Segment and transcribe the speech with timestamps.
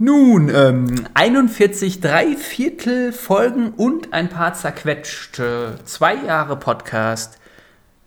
[0.00, 5.74] Nun, ähm, 41 Dreiviertel Folgen und ein paar zerquetschte.
[5.86, 7.40] Zwei Jahre Podcast.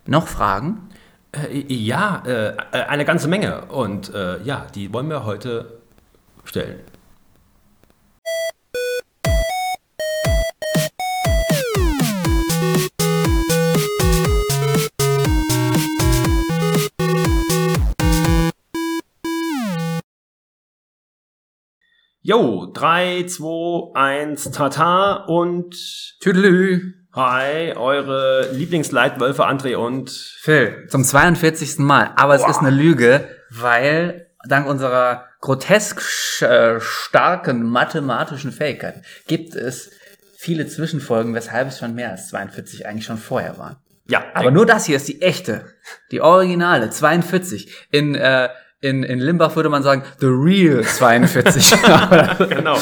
[0.05, 0.87] Noch Fragen?
[1.33, 3.65] Äh, ja, äh, eine ganze Menge.
[3.65, 5.81] Und äh, ja, die wollen wir heute
[6.45, 6.79] stellen.
[22.23, 25.75] Jo, 3, 2, 1, Tata und
[26.19, 26.93] Tüdelü.
[27.13, 31.79] Hi, eure Lieblingsleitwölfe André und Phil, zum 42.
[31.79, 32.11] Mal.
[32.17, 39.89] Aber es ist eine Lüge, weil dank unserer grotesk äh, starken mathematischen Fähigkeiten gibt es
[40.37, 43.77] viele Zwischenfolgen, weshalb es schon mehr als 42 eigentlich schon vorher waren.
[44.07, 45.65] ja, Aber nur das hier ist die echte,
[46.11, 47.87] die originale 42.
[47.89, 48.49] In äh,
[48.81, 51.71] in, in Limbach würde man sagen, the real 42.
[52.49, 52.77] genau.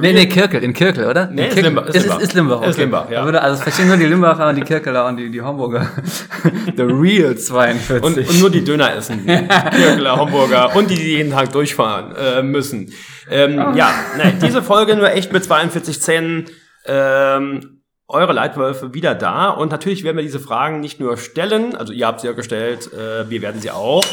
[0.00, 1.26] nee, nee, Kirkel, in Kirkel, oder?
[1.26, 1.64] Nee, in ist Kirkel.
[1.64, 2.18] Limbach, ist Ist, Limbach.
[2.18, 2.68] ist, ist Limbach, okay.
[2.70, 3.20] Ist Limbach, ja.
[3.20, 5.88] Da würde, also es verstehen nur die Limbacher und die Kirkeler und die, die Homburger.
[6.76, 8.02] the real 42.
[8.02, 9.24] Und, und nur die Döner essen.
[9.24, 12.92] Kirkeler, Homburger und die, die jeden Tag durchfahren äh, müssen.
[13.30, 16.50] Ähm, ja, nein, diese Folge nur echt mit 42 Zähnen.
[16.84, 19.50] Ähm, eure Leitwölfe wieder da.
[19.50, 22.92] Und natürlich werden wir diese Fragen nicht nur stellen, also ihr habt sie ja gestellt,
[22.92, 24.04] äh, wir werden sie auch.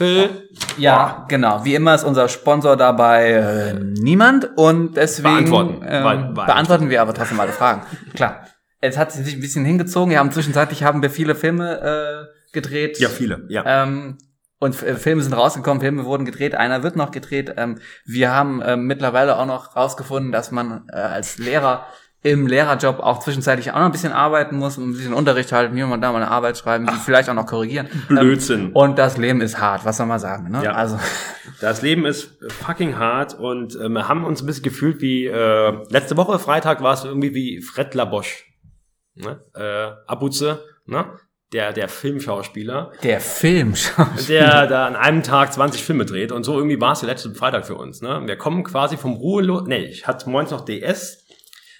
[0.00, 0.48] Phil,
[0.78, 1.64] Ja, genau.
[1.64, 5.84] Wie immer ist unser Sponsor dabei äh, niemand und deswegen Beantworten.
[5.86, 7.82] ähm, weil- beantworten wir aber trotzdem alle Fragen.
[8.14, 8.46] Klar.
[8.80, 10.10] Es hat sich ein bisschen hingezogen.
[10.10, 12.98] Wir haben zwischenzeitlich haben wir viele Filme äh, gedreht.
[12.98, 13.62] ja, viele, ja.
[13.84, 14.16] Ähm,
[14.58, 17.54] und F- Filme sind rausgekommen, Filme wurden gedreht, einer wird noch gedreht.
[17.58, 21.84] Ähm, wir haben ähm, mittlerweile auch noch rausgefunden, dass man äh, als Lehrer
[22.22, 25.74] im Lehrerjob auch zwischenzeitlich auch noch ein bisschen arbeiten muss, und ein bisschen Unterricht halten,
[25.74, 27.88] hier und da mal eine Arbeit schreiben, die vielleicht auch noch korrigieren.
[28.08, 28.66] Blödsinn.
[28.66, 30.62] Ähm, und das Leben ist hart, was soll man sagen, ne?
[30.62, 30.72] Ja.
[30.72, 30.98] Also,
[31.60, 35.72] Das Leben ist fucking hart und äh, wir haben uns ein bisschen gefühlt wie äh,
[35.88, 38.44] letzte Woche Freitag war es irgendwie wie Fred Labosch,
[39.14, 39.40] ne?
[39.54, 41.06] äh, Abuze, ne?
[41.52, 44.06] der der Filmschauspieler, der Film schon.
[44.28, 47.34] der da an einem Tag 20 Filme dreht und so irgendwie war es der letzte
[47.34, 48.02] Freitag für uns.
[48.02, 48.22] Ne?
[48.26, 51.24] Wir kommen quasi vom Ruhelos, nee, ich hatte moins noch DS,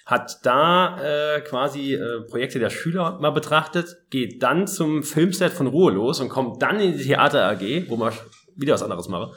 [0.05, 5.67] hat da äh, quasi äh, Projekte der Schüler mal betrachtet, geht dann zum Filmset von
[5.67, 8.13] Ruhelos und kommt dann in die Theater AG, wo man
[8.55, 9.33] wieder was anderes mache.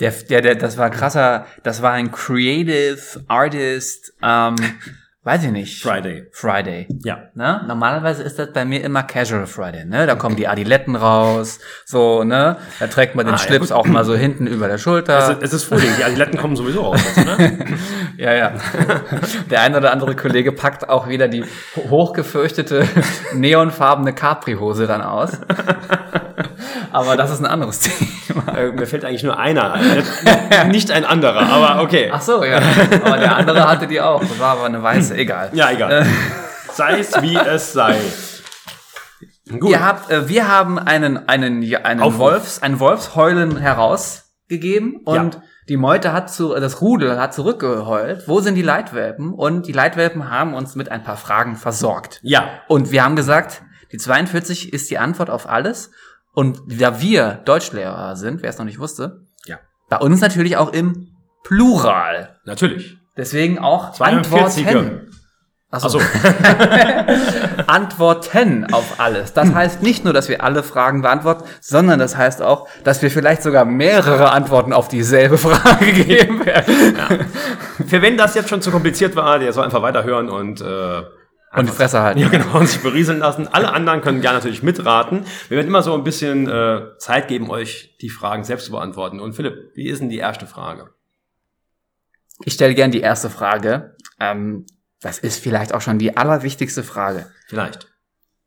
[0.00, 4.56] Der, der, der, das war krasser, das war ein Creative Artist, ähm,
[5.24, 5.82] weiß ich nicht.
[5.82, 6.26] Friday.
[6.32, 6.86] Friday.
[7.02, 7.24] Ja.
[7.34, 7.62] Ne?
[7.66, 10.06] Normalerweise ist das bei mir immer Casual Friday, ne?
[10.06, 12.56] Da kommen die Adiletten raus, so, ne?
[12.78, 13.76] Da trägt man den Ah, ja, Schlips gut.
[13.76, 15.18] auch mal so hinten über der Schulter.
[15.18, 17.58] Es, ist- es ist Frühling, die Adiletten kommen sowieso raus, ne?
[18.18, 18.52] ja, ja.
[19.50, 21.42] Der ein oder andere Kollege packt auch wieder die
[21.76, 22.86] ho- hochgefürchtete
[23.34, 25.32] neonfarbene Capri-Hose dann aus.
[26.92, 28.56] Aber das ist ein anderes Thema.
[28.56, 30.04] Äh, Mir fällt eigentlich nur einer ein.
[30.70, 32.10] Nicht ein anderer, aber okay.
[32.12, 32.60] Ach so, ja.
[33.04, 34.20] Aber der andere hatte die auch.
[34.20, 35.50] Das war aber eine weiße, egal.
[35.52, 36.06] Ja, egal.
[36.72, 37.96] Sei es wie es sei.
[39.60, 39.70] Gut.
[39.70, 42.18] Ihr habt, äh, wir haben einen, einen, einen Aufruf.
[42.18, 45.42] Wolfs, ein Wolfsheulen herausgegeben und Ja.
[45.68, 48.26] die Meute hat zu, das Rudel hat zurückgeheult.
[48.26, 49.32] Wo sind die Leitwelpen?
[49.34, 52.20] Und die Leitwelpen haben uns mit ein paar Fragen versorgt.
[52.22, 52.44] Ja.
[52.68, 53.62] Und wir haben gesagt,
[53.92, 55.90] die 42 ist die Antwort auf alles.
[56.34, 59.58] Und da wir Deutschlehrer sind, wer es noch nicht wusste, Ja.
[59.88, 61.08] bei uns natürlich auch im
[61.44, 62.36] Plural.
[62.44, 62.96] Natürlich.
[63.16, 64.66] Deswegen auch 42er.
[64.68, 65.10] Antworten.
[65.70, 65.98] Achso.
[65.98, 66.00] Also,
[67.66, 69.32] Antworten auf alles.
[69.32, 73.10] Das heißt nicht nur, dass wir alle Fragen beantworten, sondern das heißt auch, dass wir
[73.10, 77.26] vielleicht sogar mehrere Antworten auf dieselbe Frage geben werden.
[77.86, 81.02] für wen das jetzt schon zu kompliziert war, der soll einfach weiterhören und äh,
[81.56, 82.18] Und die Fresse halten.
[82.18, 83.48] ja, genau, und sich berieseln lassen.
[83.48, 85.24] Alle anderen können gerne natürlich mitraten.
[85.48, 89.20] Wir werden immer so ein bisschen äh, Zeit geben, euch die Fragen selbst zu beantworten.
[89.20, 90.90] Und Philipp, wie ist denn die erste Frage?
[92.44, 93.96] Ich stelle gern die erste Frage.
[94.18, 94.66] Ähm,
[95.00, 97.30] das ist vielleicht auch schon die allerwichtigste Frage.
[97.46, 97.88] Vielleicht.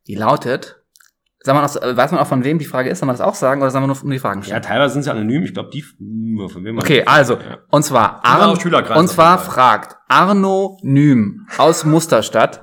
[0.07, 0.81] Die lautet,
[1.47, 2.99] sag mal, noch, äh, weiß man auch von wem die Frage ist?
[2.99, 4.61] Soll man das auch sagen oder sollen wir nur um die Fragen Ja, stellen?
[4.61, 5.43] teilweise sind sie anonym.
[5.43, 6.83] Ich glaube, die nur von wem man.
[6.83, 7.57] Okay, also, Ja.
[7.71, 8.51] und zwar, Arno,
[8.95, 12.61] und zwar fragt Arno Nym aus Musterstadt,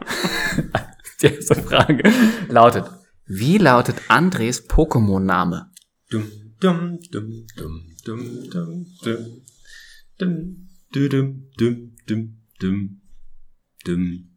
[1.22, 2.02] die erste Frage
[2.48, 2.84] lautet,
[3.26, 5.70] wie lautet Andres Pokémon-Name?
[6.10, 6.24] Dum,
[6.60, 8.20] dum, dum, dum, dum,
[8.52, 9.26] dum, dum.
[10.18, 13.00] Dum, dum, dum, dum, dum, dum,
[13.84, 14.30] dum.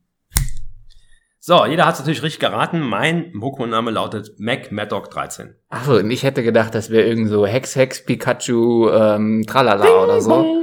[1.47, 2.81] So, jeder hat es natürlich richtig geraten.
[2.81, 5.55] Mein Pokémon-Name lautet Mac Maddock 13.
[5.69, 10.19] Achso, und ich hätte gedacht, das wäre irgend so Hex, Hex, Pikachu, ähm, Tralala oder
[10.19, 10.61] so.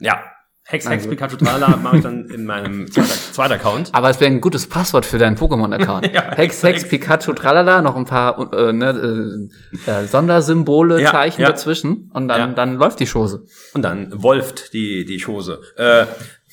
[0.00, 0.20] Ja,
[0.64, 3.90] Hex, Hex, Pikachu, Trala mache ich dann in meinem zweiten zweiter Account.
[3.92, 6.10] Aber es wäre ein gutes Passwort für deinen Pokémon-Account.
[6.12, 9.48] Ja, Hex, Hex, Pikachu, Tralala, noch ein paar äh, ne,
[9.86, 11.50] äh, äh, Sondersymbole, Ja, Zeichen ja.
[11.50, 13.44] dazwischen und dann, dann läuft die Chose.
[13.74, 15.60] Und dann wolft die, die Chose.
[15.76, 16.06] Äh,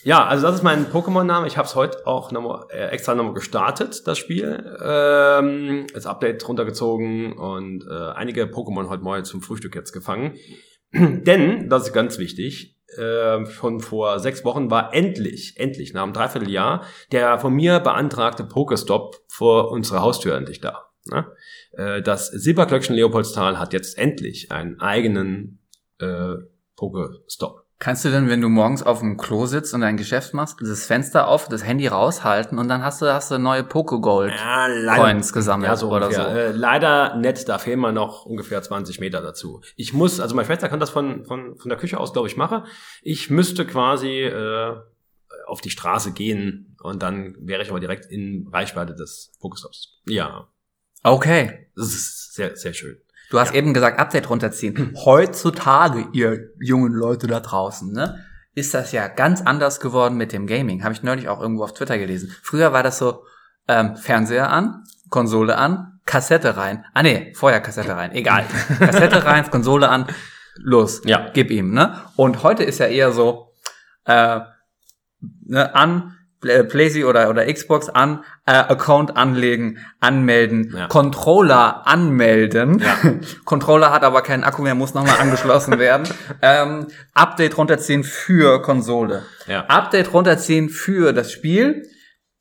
[0.03, 1.47] ja, also das ist mein Pokémon-Name.
[1.47, 4.77] Ich habe es heute auch noch mal, äh, extra nochmal gestartet, das Spiel.
[4.81, 10.35] Ähm, das Update runtergezogen und äh, einige Pokémon heute morgen zum Frühstück jetzt gefangen.
[10.93, 16.13] Denn, das ist ganz wichtig, äh, schon vor sechs Wochen war endlich, endlich, nach einem
[16.13, 20.87] Dreivierteljahr, der von mir beantragte Pokestop vor unserer Haustür endlich da.
[21.05, 21.25] Ne?
[21.73, 25.59] Äh, das Silberglöckchen Leopoldstal hat jetzt endlich einen eigenen
[25.99, 26.35] äh,
[26.75, 27.66] Pokestop.
[27.79, 30.85] Kannst du denn, wenn du morgens auf dem Klo sitzt und dein Geschäft machst, das
[30.87, 35.31] Fenster auf, das Handy raushalten und dann hast du, hast du neue Pokegold Ja, Coins
[35.31, 36.25] gesammelt Ja, so oder ungefähr.
[36.29, 36.35] so?
[36.35, 39.61] Äh, leider nett, da fehlen mir noch ungefähr 20 Meter dazu.
[39.75, 42.35] Ich muss, also meine Schwester kann das von, von, von der Küche aus, glaube ich,
[42.35, 42.63] machen.
[43.03, 44.75] Ich müsste quasi äh,
[45.45, 50.01] auf die Straße gehen und dann wäre ich aber direkt in Reichweite des Pokestops.
[50.07, 50.47] Ja,
[51.03, 51.69] Okay.
[51.75, 52.97] das ist sehr, sehr schön.
[53.29, 53.55] Du hast Ja.
[53.57, 54.93] eben gesagt, Update runterziehen.
[55.05, 58.23] Heutzutage, ihr jungen Leute da draußen, ne,
[58.55, 60.83] ist das ja ganz anders geworden mit dem Gaming.
[60.83, 62.33] Habe ich neulich auch irgendwo auf Twitter gelesen.
[62.41, 63.23] Früher war das so,
[63.67, 66.85] ähm, Fernseher an, Konsole an, Kassette rein.
[66.93, 68.13] Ah nee, vorher Kassette rein.
[68.13, 68.45] Egal.
[68.79, 70.07] Kassette rein, Konsole an,
[70.55, 71.01] los.
[71.05, 71.29] Ja.
[71.33, 72.01] Gib ihm, ne?
[72.15, 73.51] Und heute ist ja eher so,
[74.05, 74.39] äh,
[75.45, 80.87] ne, an, Play- PlayStation oder, oder Xbox an, äh, Account anlegen, anmelden, Ja.
[80.87, 82.79] Controller anmelden.
[82.79, 82.97] Ja.
[83.45, 86.07] Controller hat aber keinen Akku mehr, muss nochmal angeschlossen werden.
[86.41, 89.23] Ähm, Update runterziehen für Konsole.
[89.47, 89.65] Ja.
[89.65, 91.83] Update runterziehen für das Spiel.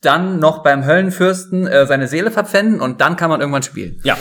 [0.03, 3.99] Dann noch beim Höllenfürsten äh, seine Seele verpfänden und dann kann man irgendwann spielen.
[4.05, 4.17] Ja.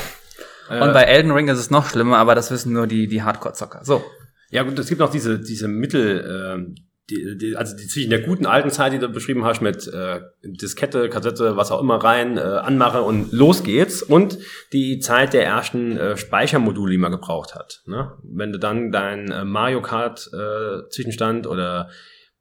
[0.70, 3.22] Äh, Und bei Elden Ring ist es noch schlimmer, aber das wissen nur die, die
[3.24, 3.82] Hardcore-Zocker.
[3.84, 4.04] So.
[4.50, 6.76] Ja gut, es gibt noch diese, diese Mittel, ähm,
[7.10, 10.22] die, die, also die zwischen der guten alten Zeit, die du beschrieben hast, mit äh,
[10.44, 14.02] Diskette, Kassette, was auch immer rein, äh, anmache und los geht's.
[14.02, 14.40] Und
[14.74, 17.84] die Zeit der ersten äh, Speichermodule, die man gebraucht hat.
[17.86, 18.12] Ne?
[18.24, 21.90] Wenn du dann dein äh, Mario Kart äh, Zwischenstand oder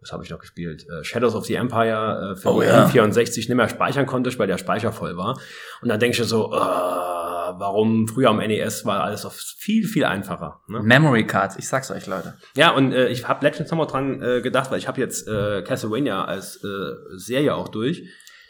[0.00, 0.86] was habe ich noch gespielt?
[0.88, 2.86] Äh, Shadows of the Empire äh, für Oh die ja.
[2.86, 5.38] N64 nicht mehr speichern konntest, weil der Speicher voll war.
[5.82, 7.23] Und dann denkst du so, äh,
[7.58, 10.60] warum früher am NES war alles auf viel, viel einfacher.
[10.68, 10.80] Ne?
[10.82, 12.34] Memory Cards, ich sag's euch, Leute.
[12.56, 15.62] Ja, und äh, ich habe letztens nochmal dran äh, gedacht, weil ich habe jetzt äh,
[15.62, 16.68] Castlevania als äh,
[17.16, 18.04] Serie auch durch.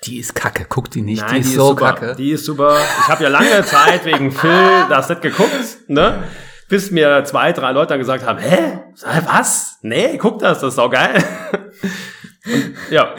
[0.04, 1.94] Die ist kacke, guck die nicht, Nein, die ist so super.
[1.94, 2.14] kacke.
[2.16, 2.76] Die ist super.
[3.00, 6.24] Ich habe ja lange Zeit wegen Phil das nicht geguckt, ne?
[6.68, 8.80] Bis mir zwei, drei Leute dann gesagt haben, hä?
[9.26, 9.78] Was?
[9.82, 11.22] Nee, guck das, das ist auch geil.
[12.46, 13.14] Und, ja,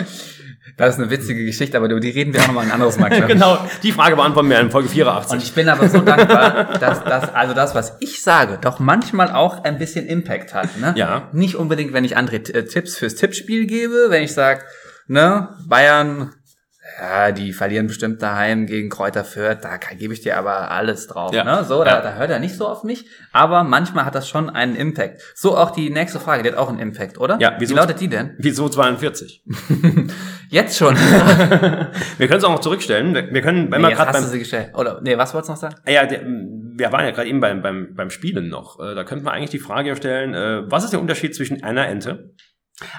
[0.78, 3.10] Das ist eine witzige Geschichte, aber über die reden wir auch nochmal ein anderes Mal.
[3.28, 3.58] genau.
[3.82, 5.42] Die Frage beantworten wir in Folge Und 84.
[5.44, 9.64] ich bin aber so dankbar, dass das, also das, was ich sage, doch manchmal auch
[9.64, 10.78] ein bisschen Impact hat.
[10.80, 10.94] Ne?
[10.98, 11.30] Ja.
[11.32, 14.64] Nicht unbedingt, wenn ich andere äh, Tipps fürs Tippspiel gebe, wenn ich sage,
[15.08, 16.34] ne, Bayern,
[17.02, 21.34] ja, die verlieren bestimmt daheim gegen Kräuter Fürth, da gebe ich dir aber alles drauf.
[21.34, 21.44] Ja.
[21.44, 21.64] Ne?
[21.66, 22.02] So, da, Ja.
[22.02, 25.22] da hört er nicht so auf mich, aber manchmal hat das schon einen Impact.
[25.36, 27.38] So auch die nächste Frage, die hat auch einen Impact, oder?
[27.40, 28.36] Ja, Wie wieso- lautet die denn?
[28.38, 29.44] Wieso 42?
[30.56, 30.96] Jetzt schon.
[32.18, 33.14] Wir können es auch noch zurückstellen.
[33.14, 34.72] Wir, können, wenn nee, gerade hast du beim sie gestellt.
[34.74, 35.76] Oder, nee, was wolltest du noch sagen?
[35.86, 38.80] Ah Ja, der, wir waren ja gerade eben beim, beim, beim Spielen noch.
[38.80, 41.90] Äh, Da könnte man eigentlich die Frage stellen, äh, was ist der Unterschied zwischen einer
[41.90, 42.34] Ente?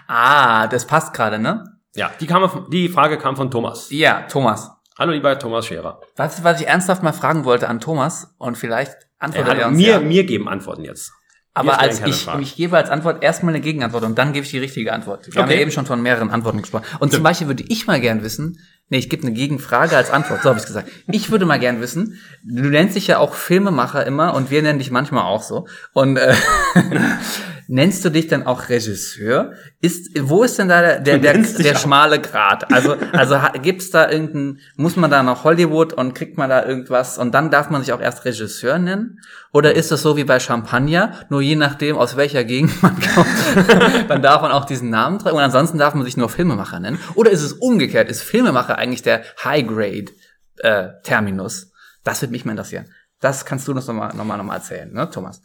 [0.07, 1.65] Ah, das passt gerade, ne?
[1.95, 3.89] Ja, die, kam, von- die Frage kam von Thomas.
[3.91, 4.71] Ja, Thomas.
[4.99, 5.99] Hallo, lieber Thomas Scherer.
[6.17, 9.79] Was, was ich ernsthaft mal fragen wollte an Thomas und vielleicht antwortet er hallo, uns
[9.79, 10.01] mir, ja.
[10.01, 11.11] mir geben Antworten jetzt.
[11.57, 14.59] Aber als ich, ich gebe als Antwort erstmal eine Gegenantwort und dann gebe ich die
[14.59, 15.27] richtige Antwort.
[15.27, 15.57] Wir haben Okay.
[15.57, 16.85] ja eben schon von mehreren Antworten gesprochen.
[17.01, 18.59] Und zum Beispiel würde ich mal gern wissen,
[18.89, 20.89] nee, ich gebe eine Gegenfrage als Antwort, so habe ich gesagt.
[21.11, 24.79] Ich würde mal gern wissen, du nennst dich ja auch Filmemacher immer und wir nennen
[24.79, 25.67] dich manchmal auch so.
[25.93, 26.35] Und äh,
[27.69, 29.53] nennst du dich dann auch Regisseur?
[29.81, 32.71] Ist, wo ist denn da der, der, der, der schmale Grat?
[32.73, 37.19] Also, also gibt's da irgendein, muss man da nach Hollywood und kriegt man da irgendwas
[37.19, 39.21] und dann darf man sich auch erst Regisseur nennen?
[39.53, 43.29] Oder ist es so wie bei Champagner, nur je nachdem, aus welcher Gegend man kommt,
[44.09, 46.99] dann darf man auch diesen Namen tragen und ansonsten darf man sich nur Filmemacher nennen?
[47.15, 48.09] Oder ist es umgekehrt?
[48.09, 51.73] Ist Filmemacher eigentlich der High-Grade-Terminus?
[52.07, 52.87] das würde mich mal interessieren.
[53.27, 55.43] Das kannst du uns nochmal noch mal, noch mal erzählen, ne, Thomas?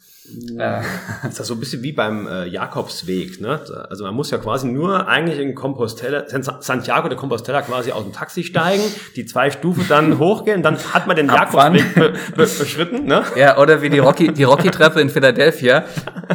[0.56, 0.82] Äh,
[1.28, 3.60] ist das so ein bisschen wie beim äh, Jakobsweg, ne?
[3.90, 6.22] Also man muss ja quasi nur eigentlich in Compostela,
[6.60, 8.84] Santiago de Compostela quasi aus dem Taxi steigen,
[9.16, 13.24] die zwei Stufen dann hochgehen, dann hat man den Ab Jakobsweg be, be, beschritten, ne?
[13.34, 15.84] Ja, oder wie die Rocky, die Rocky-Treppe in Philadelphia.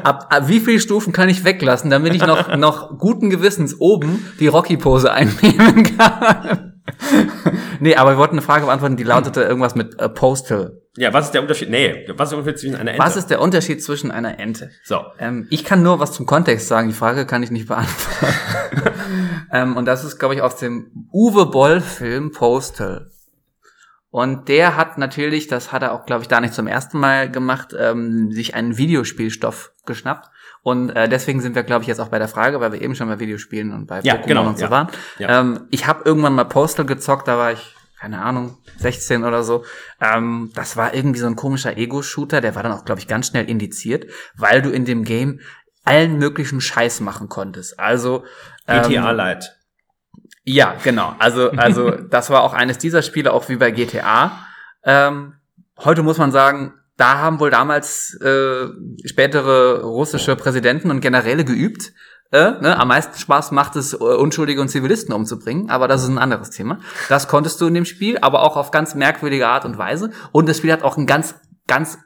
[0.03, 4.33] Ab, ab wie viele Stufen kann ich weglassen, damit ich noch, noch guten Gewissens oben
[4.41, 6.73] die Rocky-Pose einnehmen kann?
[7.79, 10.81] nee, aber wir wollten eine Frage beantworten, die lautete irgendwas mit äh, Postal.
[10.97, 11.69] Ja, was ist der Unterschied?
[11.69, 13.03] Nee, was ist der Unterschied zwischen einer Ente?
[13.03, 14.71] Was ist der Unterschied zwischen einer Ente?
[14.83, 15.01] so.
[15.19, 18.33] Ähm, ich kann nur was zum Kontext sagen, die Frage kann ich nicht beantworten.
[19.51, 23.11] ähm, und das ist, glaube ich, aus dem Uwe Boll-Film Postal.
[24.09, 27.29] Und der hat natürlich, das hat er auch, glaube ich, da nicht zum ersten Mal
[27.29, 30.29] gemacht, ähm, sich einen Videospielstoff geschnappt.
[30.67, 32.93] Und äh, deswegen sind wir, glaube ich, jetzt auch bei der Frage, weil wir eben
[32.93, 34.69] schon bei Videospielen und bei Ja, Pokémon genau, und so ja.
[34.69, 34.87] waren.
[35.17, 35.39] Ja.
[35.39, 39.63] Ähm, ich habe irgendwann mal Postal gezockt, da war ich, keine Ahnung, 16 oder so.
[40.01, 43.27] Ähm, das war irgendwie so ein komischer Ego-Shooter, der war dann auch, glaube ich, ganz
[43.27, 45.39] schnell indiziert, weil du in dem Game
[45.85, 47.79] allen möglichen Scheiß machen konntest.
[47.79, 48.25] Also
[48.67, 49.47] ähm, GTA Lite.
[50.43, 51.15] ja, genau.
[51.17, 54.45] Also, also das war auch eines dieser Spiele, auch wie bei GTA.
[54.83, 55.35] Ähm,
[55.77, 58.67] heute muss man sagen, da haben wohl damals äh,
[59.05, 61.93] spätere russische Präsidenten und Generäle geübt.
[62.31, 62.77] Äh, ne?
[62.77, 66.49] Am meisten Spaß macht es, äh, Unschuldige und Zivilisten umzubringen, aber das ist ein anderes
[66.49, 66.79] Thema.
[67.07, 70.11] Das konntest du in dem Spiel, aber auch auf ganz merkwürdige Art und Weise.
[70.31, 71.35] Und das Spiel hat auch einen ganz,
[71.67, 71.99] ganz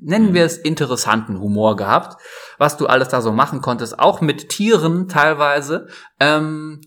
[0.00, 2.20] nennen wir es interessanten Humor gehabt,
[2.58, 5.88] was du alles da so machen konntest, auch mit Tieren teilweise.
[6.20, 6.80] Ähm,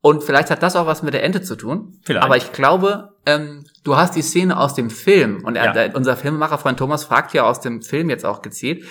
[0.00, 2.00] und vielleicht hat das auch was mit der Ente zu tun.
[2.04, 2.24] Vielleicht.
[2.24, 5.92] Aber ich glaube, ähm, du hast die Szene aus dem Film und er, Ja.
[5.94, 8.84] unser Filmemacherfreund Thomas fragt ja aus dem Film jetzt auch gezielt.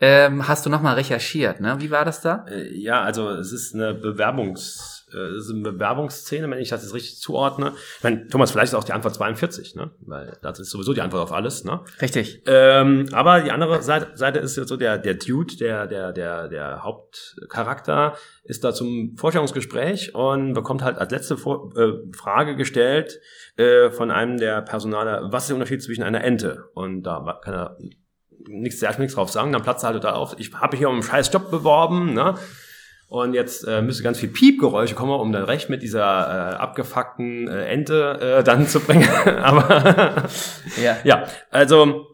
[0.00, 1.76] Ähm, hast du nochmal recherchiert, ne?
[1.80, 2.44] Wie war das da?
[2.48, 7.20] Äh, Ja, also es ist eine Bewerbungs, äh, eine Bewerbungsszene, wenn ich das jetzt richtig
[7.20, 7.72] zuordne.
[7.98, 9.90] Ich meine, Thomas, vielleicht ist auch die Antwort 42, ne?
[10.00, 11.80] Weil das ist sowieso die Antwort auf alles, ne?
[12.00, 12.42] Richtig.
[12.46, 16.48] Ähm, aber die andere Seite, Seite ist ja so der, der Dude, der, der, der,
[16.48, 23.20] der Hauptcharakter, ist da zum Vorstellungsgespräch und bekommt halt als letzte Vor äh, Frage gestellt
[23.56, 26.70] äh, von einem der Personaler, was ist der Unterschied zwischen einer Ente?
[26.74, 27.78] Und da kann er
[28.46, 30.88] nichts, erst nichts drauf sagen, dann platzt er halt da auf, ich habe mich hier
[30.88, 32.34] um einen scheiß Job beworben, ne?
[33.10, 36.02] Und jetzt äh, müsste ganz viel Piepgeräusche kommen, um dann recht mit dieser
[36.52, 39.08] äh, abgefuckten äh, Ente äh, dann zu bringen.
[39.42, 40.24] Aber
[40.82, 40.98] Ja.
[41.04, 42.06] ja, also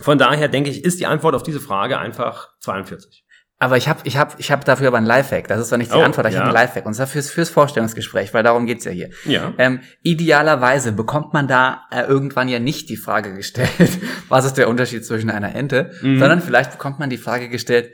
[0.00, 3.24] von daher denke ich, ist die Antwort auf diese Frage einfach 42.
[3.58, 5.48] Aber ich habe ich hab, ich hab dafür aber ein Lifehack.
[5.48, 6.40] Das ist doch nicht die Oh, Antwort, ich ja.
[6.40, 6.84] habe ein Lifehack.
[6.84, 9.08] Und zwar fürs, fürs Vorstellungsgespräch, weil darum geht's ja hier.
[9.24, 9.54] Ja.
[9.56, 13.70] Ähm, idealerweise bekommt man da äh, irgendwann ja nicht die Frage gestellt,
[14.28, 16.18] was ist der Unterschied zwischen einer Ente, Mhm.
[16.18, 17.92] sondern vielleicht bekommt man die Frage gestellt,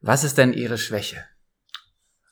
[0.00, 1.24] was ist denn ihre Schwäche?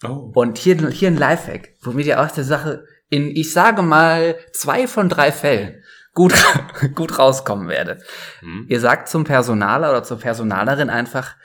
[0.05, 0.33] Oh.
[0.35, 4.87] Und hier, hier ein Lifehack, womit ihr aus der Sache in, ich sage mal, zwei
[4.87, 5.83] von drei Fällen
[6.15, 6.35] gut,
[6.95, 8.03] gut rauskommen werdet.
[8.41, 8.67] Hm.
[8.69, 11.37] Ihr sagt zum Personaler oder zur Personalerin einfach,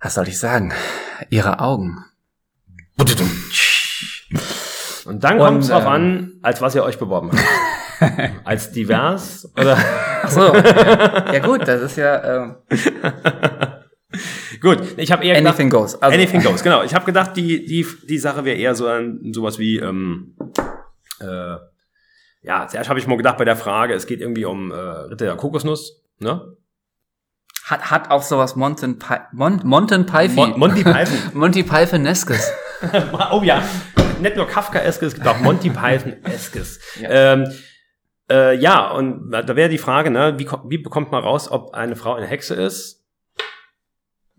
[0.00, 0.72] was soll ich sagen,
[1.28, 2.04] ihre Augen.
[5.04, 7.42] Und dann kommt es drauf ähm, an, als was ihr euch beworben habt.
[8.44, 9.76] als divers oder
[10.22, 12.56] Ach so, ja, ja gut, das ist ja ähm,
[14.60, 14.78] gut.
[14.96, 16.00] Ich habe eher gedacht, anything goes.
[16.00, 16.62] Also, anything goes.
[16.62, 16.82] Genau.
[16.82, 20.34] Ich habe gedacht, die die die Sache wäre eher so ein, sowas wie ähm,
[21.20, 21.56] äh,
[22.42, 22.66] ja.
[22.68, 25.36] Zuerst habe ich mal gedacht bei der Frage, es geht irgendwie um äh, Ritter der
[25.36, 26.56] Kokosnuss, ne?
[27.64, 28.98] Hat, hat auch sowas Monten,
[29.32, 30.34] Mon Monten Python.
[30.34, 31.18] Mon Monty Python.
[31.34, 32.52] Monty Python-eskes.
[33.30, 33.62] oh ja,
[34.20, 36.80] nicht nur Kafka-eskes, es gibt auch Monty Python-eskes.
[37.00, 37.34] Ja.
[37.34, 37.52] Ähm,
[38.28, 41.94] äh, ja, und da wäre die Frage, ne, wie, wie bekommt man raus, ob eine
[41.94, 42.99] Frau eine Hexe ist?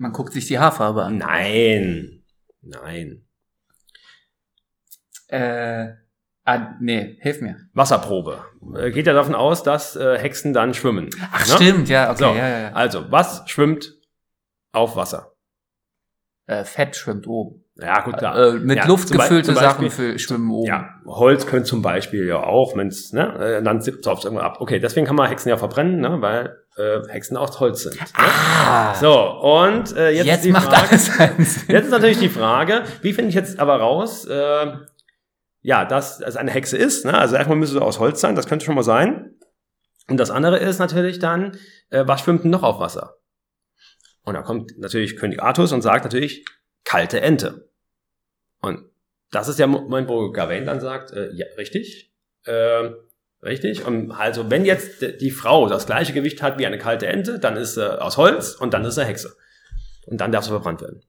[0.01, 1.19] Man guckt sich die Haarfarbe an.
[1.19, 2.23] Nein.
[2.63, 3.23] Nein.
[5.27, 5.89] Äh,
[6.43, 7.57] ah, nee, hilf mir.
[7.73, 8.43] Wasserprobe.
[8.77, 11.11] Äh, geht ja davon aus, dass äh, Hexen dann schwimmen.
[11.31, 11.53] Ach, ne?
[11.53, 12.71] stimmt, ja, okay, So, ja, ja, ja.
[12.71, 13.93] Also, was schwimmt
[14.71, 15.33] auf Wasser?
[16.47, 17.63] Äh, Fett schwimmt oben.
[17.75, 18.35] Ja, gut, klar.
[18.35, 20.67] Äh, mit ja, Luft gefüllte Sachen für schwimmen oben.
[20.67, 24.61] Ja, Holz könnte zum Beispiel ja auch, wenn's, ne, äh, dann zippt es irgendwann ab.
[24.61, 27.99] Okay, deswegen kann man Hexen ja verbrennen, ne, weil äh, Hexen aus Holz sind.
[27.99, 28.07] Ne?
[28.13, 32.83] Ah, So, und äh, jetzt, jetzt, ist die macht Frage, jetzt ist natürlich die Frage,
[33.01, 34.73] wie finde ich jetzt aber raus, äh,
[35.61, 37.17] ja, dass es eine Hexe ist, ne?
[37.17, 39.35] also erstmal müsste sie aus Holz sein, das könnte schon mal sein.
[40.07, 41.57] Und das andere ist natürlich dann,
[41.89, 43.17] äh, was schwimmt denn noch auf Wasser?
[44.23, 46.45] Und da kommt natürlich König Artus und sagt natürlich,
[46.83, 47.69] kalte Ente.
[48.61, 48.89] Und
[49.31, 52.11] das ist der Moment, wo Gawain dann sagt, äh, ja, richtig,
[52.45, 52.89] äh,
[53.43, 53.85] richtig.
[53.85, 57.57] Und also wenn jetzt die Frau das gleiche Gewicht hat wie eine kalte Ente, dann
[57.57, 59.35] ist sie aus Holz und dann ist sie Hexe.
[60.05, 61.01] Und dann darf sie verbrannt werden.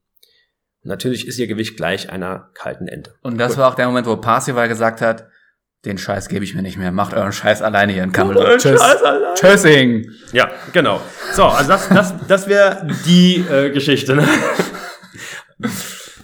[0.84, 3.14] Und natürlich ist ihr Gewicht gleich einer kalten Ente.
[3.22, 3.58] Und das Gut.
[3.58, 5.28] war auch der Moment, wo Parsival gesagt hat,
[5.84, 6.92] den Scheiß gebe ich mir nicht mehr.
[6.92, 8.60] Macht euren Scheiß alleine hier in Camelot.
[8.60, 8.80] Tschüss.
[9.34, 10.08] Tschüssing.
[10.32, 11.00] Ja, genau.
[11.32, 14.14] So, also das, das, das wäre die äh, Geschichte.
[14.14, 14.28] Ne?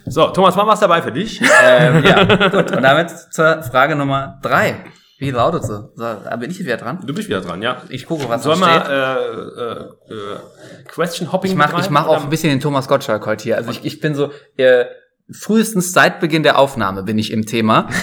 [0.05, 1.41] So, Thomas, war was dabei für dich?
[1.63, 2.71] ähm, ja, gut.
[2.71, 4.85] Und damit zur Frage Nummer drei.
[5.19, 5.89] Wie lautet sie?
[5.95, 6.05] So,
[6.39, 6.99] bin ich wieder dran.
[7.05, 7.81] Du bist wieder dran, ja.
[7.89, 10.15] Ich gucke, was Sollen da wir steht.
[10.15, 12.23] äh, äh, äh, Question Hopping Ich mache ich mach auch oder?
[12.23, 13.57] ein bisschen den Thomas Gottschalk heute hier.
[13.57, 14.85] Also ich, ich bin so, äh,
[15.31, 17.89] frühestens seit Beginn der Aufnahme bin ich im Thema.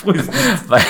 [0.68, 0.82] weil,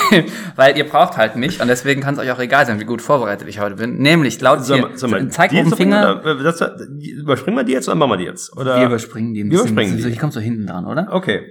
[0.56, 3.00] weil ihr braucht halt nicht und deswegen kann es euch auch egal sein, wie gut
[3.02, 3.98] vorbereitet ich heute bin.
[3.98, 6.20] Nämlich laut Sag hier, mal, mal, zeig jetzt Finger.
[6.20, 6.58] Oder, das,
[6.98, 8.56] die- überspringen wir die jetzt oder machen wir die jetzt?
[8.56, 8.78] Oder?
[8.78, 9.72] Wir überspringen die ein Wir bisschen.
[9.72, 10.02] überspringen die.
[10.02, 11.08] So, Die kommt so hinten dran, oder?
[11.12, 11.46] Okay.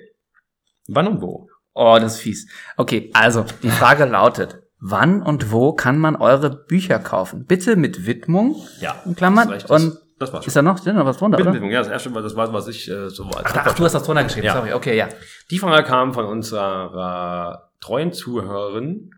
[0.88, 1.48] Wann und wo?
[1.82, 2.48] Oh, das ist fies.
[2.76, 7.46] Okay, also die Frage lautet: Wann und wo kann man eure Bücher kaufen?
[7.46, 9.02] Bitte mit Widmung Ja.
[9.06, 9.50] in Klammern.
[9.50, 10.50] Das, und das, war's schon.
[10.50, 11.54] ist da noch, ist da noch was drunter, oder?
[11.54, 13.86] Widmung, ja, das erste war, das war, was ich äh, so als Ach, ach, du
[13.86, 14.48] hast das drunter geschrieben.
[14.48, 14.56] Ja.
[14.56, 14.74] Sorry.
[14.74, 15.08] Okay, ja.
[15.50, 19.12] Die Frage kam von unserer treuen Zuhörerin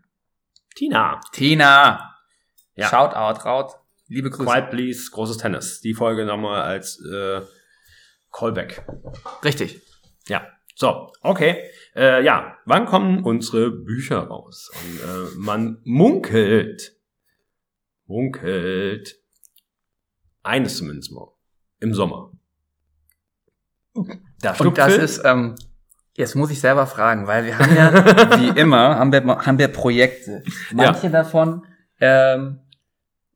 [0.76, 1.18] Tina.
[1.32, 2.14] Tina.
[2.76, 2.88] Ja.
[2.88, 3.72] Shoutout, Raut.
[4.06, 4.48] Liebe Grüße.
[4.48, 5.80] Quiet Please, großes Tennis.
[5.80, 7.40] Die Folge nochmal als äh,
[8.30, 8.86] Callback.
[9.44, 9.80] Richtig.
[10.28, 10.46] Ja.
[10.74, 11.64] So, okay.
[11.94, 14.70] Äh, ja, wann kommen unsere Bücher raus?
[14.74, 16.96] Und, äh, man munkelt,
[18.06, 19.16] munkelt,
[20.42, 21.28] eines zumindest mal,
[21.80, 22.32] im Sommer.
[24.42, 25.54] Der Und das ist, ähm,
[26.14, 27.92] jetzt muss ich selber fragen, weil wir haben ja,
[28.40, 30.42] wie immer, haben wir, haben wir Projekte.
[30.72, 31.66] Manche davon,
[32.00, 32.61] ähm,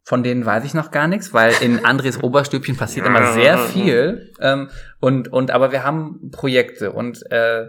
[0.06, 4.32] von denen weiß ich noch gar nichts, weil in Andres Oberstübchen passiert immer sehr viel.
[4.40, 4.70] Ähm,
[5.00, 7.66] und, und, aber wir haben Projekte und äh,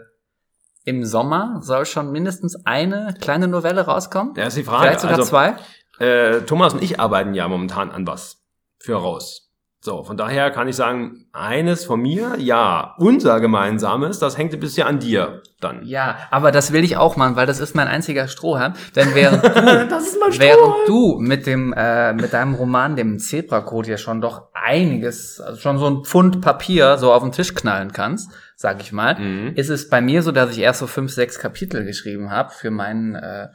[0.85, 4.35] im Sommer soll schon mindestens eine kleine Novelle rauskommen.
[4.37, 4.83] Ja, ist die Frage.
[4.83, 5.55] Vielleicht sogar also, zwei.
[5.97, 8.37] Äh, Thomas und ich arbeiten ja momentan an was
[8.77, 9.46] für raus.
[9.79, 14.87] So, von daher kann ich sagen, eines von mir, ja, unser gemeinsames, das hängt bisher
[14.87, 15.85] an dir dann.
[15.85, 18.73] Ja, aber das will ich auch machen, weil das ist mein einziger Strohhalm.
[18.95, 19.49] Denn während du,
[20.39, 25.59] während du mit dem äh, mit deinem Roman, dem Zebra-Code, ja schon doch einiges, also
[25.59, 29.53] schon so ein Pfund Papier so auf den Tisch knallen kannst, sag ich mal, Mhm.
[29.55, 32.71] ist es bei mir so, dass ich erst so fünf, sechs Kapitel geschrieben habe für
[32.71, 33.47] meinen äh,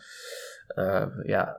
[0.76, 1.56] äh, ja,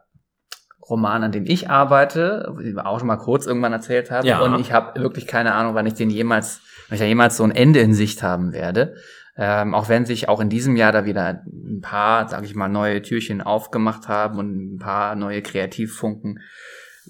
[0.93, 4.27] Roman, an dem ich arbeite, wie ich auch schon mal kurz irgendwann erzählt habe.
[4.27, 4.41] Ja.
[4.41, 7.43] Und ich habe wirklich keine Ahnung, wann ich den jemals, wann ich da jemals so
[7.43, 8.93] ein Ende in Sicht haben werde.
[9.35, 12.69] Ähm, auch wenn sich auch in diesem Jahr da wieder ein paar, sag ich mal,
[12.69, 16.39] neue Türchen aufgemacht haben und ein paar neue Kreativfunken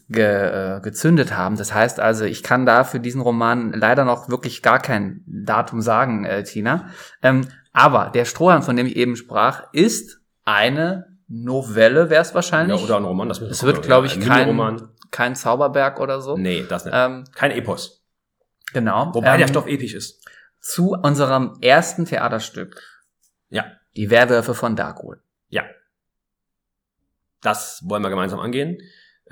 [0.08, 1.58] ge, äh, gezündet haben.
[1.58, 5.82] Das heißt also, ich kann da für diesen Roman leider noch wirklich gar kein Datum
[5.82, 6.88] sagen, äh, Tina.
[7.22, 7.42] Ähm,
[7.74, 12.82] aber der Strohhalm, von dem ich eben sprach, ist eine Novelle, wäre es Ja, wahrscheinlich.
[12.84, 16.38] oder ein Roman, das es wird, glaube ich, ein kein, kein Zauberberg oder so.
[16.38, 16.94] Nee, das nicht.
[16.98, 18.04] Ähm, Kein Epos.
[18.74, 19.14] genau.
[19.14, 20.24] Wobei ähm, der Stoff episch ist.
[20.60, 22.82] Zu unserem ersten Theaterstück.
[23.50, 23.66] Ja.
[23.96, 25.20] Die Werwölfe von Darkwood.
[25.50, 25.64] Ja.
[27.42, 28.78] Das wollen wir gemeinsam angehen.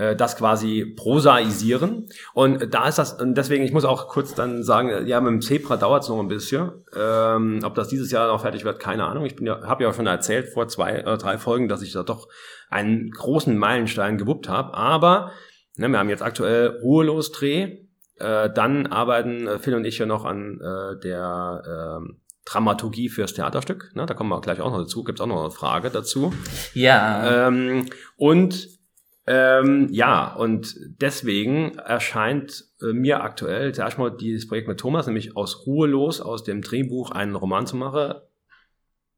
[0.02, 2.08] Äh, Das quasi prosaisieren.
[2.34, 5.42] Und da ist das, und deswegen, ich muss auch kurz dann sagen, ja, mit dem
[5.42, 6.72] Zebra dauert es noch ein bisschen.
[6.98, 9.26] Ähm, ob das dieses Jahr noch fertig wird, keine Ahnung.
[9.26, 12.02] Ich bin ja, habe ja schon erzählt vor zwei oder drei Folgen, dass ich da
[12.02, 12.28] doch
[12.70, 14.74] einen großen Meilenstein gewuppt habe.
[14.74, 15.32] Aber
[15.78, 17.78] ne, wir haben jetzt aktuell ruhelos Dreh.
[18.18, 23.34] Äh, dann arbeiten äh, Phil und ich ja noch an äh, der ähm, Dramaturgie fürs
[23.34, 23.92] Theaterstück.
[23.94, 25.04] Ne, da kommen wir gleich auch noch dazu.
[25.04, 26.34] Gibt es auch noch eine Frage dazu.
[26.74, 27.48] Ja.
[27.48, 27.86] Ähm,
[28.16, 28.81] und
[29.28, 35.38] ähm, ja, und deswegen erscheint äh, mir aktuell zuerst mal dieses Projekt mit Thomas, nämlich
[35.38, 38.16] aus Ruhelos, aus dem Drehbuch einen Roman zu machen,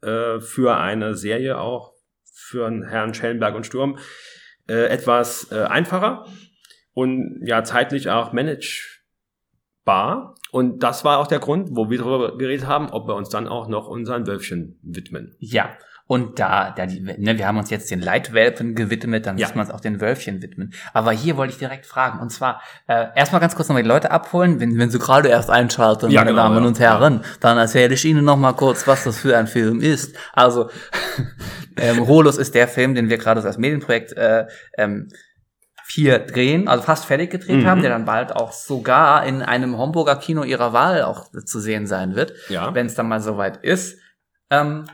[0.01, 1.93] äh, für eine Serie auch,
[2.25, 3.97] für einen Herrn Schellenberg und Sturm,
[4.67, 6.25] äh, etwas äh, einfacher
[6.93, 10.35] und ja zeitlich auch managebar.
[10.51, 13.47] Und das war auch der Grund, wo wir darüber geredet haben, ob wir uns dann
[13.47, 15.35] auch noch unseren Wölfchen widmen.
[15.39, 15.77] Ja.
[16.13, 19.47] Und da, da die, ne, wir haben uns jetzt den Leitwelpen gewidmet, dann Ja.
[19.47, 20.73] müssen wir uns auch den Wölfchen widmen.
[20.93, 22.19] Aber hier wollte ich direkt fragen.
[22.19, 25.49] Und zwar, äh, erstmal ganz kurz nochmal die Leute abholen, wenn, wenn sie gerade erst
[25.49, 26.67] einschalten, Ja, meine genau, Damen ja.
[26.67, 30.15] und Herren, dann erzähle ich Ihnen nochmal kurz, was das für ein Film ist.
[30.33, 30.69] Also,
[31.77, 34.45] ähm, Rolus ist der Film, den wir gerade so als Medienprojekt äh,
[34.77, 35.09] ähm,
[35.89, 37.65] hier drehen, also fast fertig gedreht Mhm.
[37.67, 41.87] haben, der dann bald auch sogar in einem Homburger Kino ihrer Wahl auch zu sehen
[41.87, 42.73] sein wird Ja.
[42.73, 43.97] wenn es dann mal soweit ist.
[44.49, 44.85] Ähm,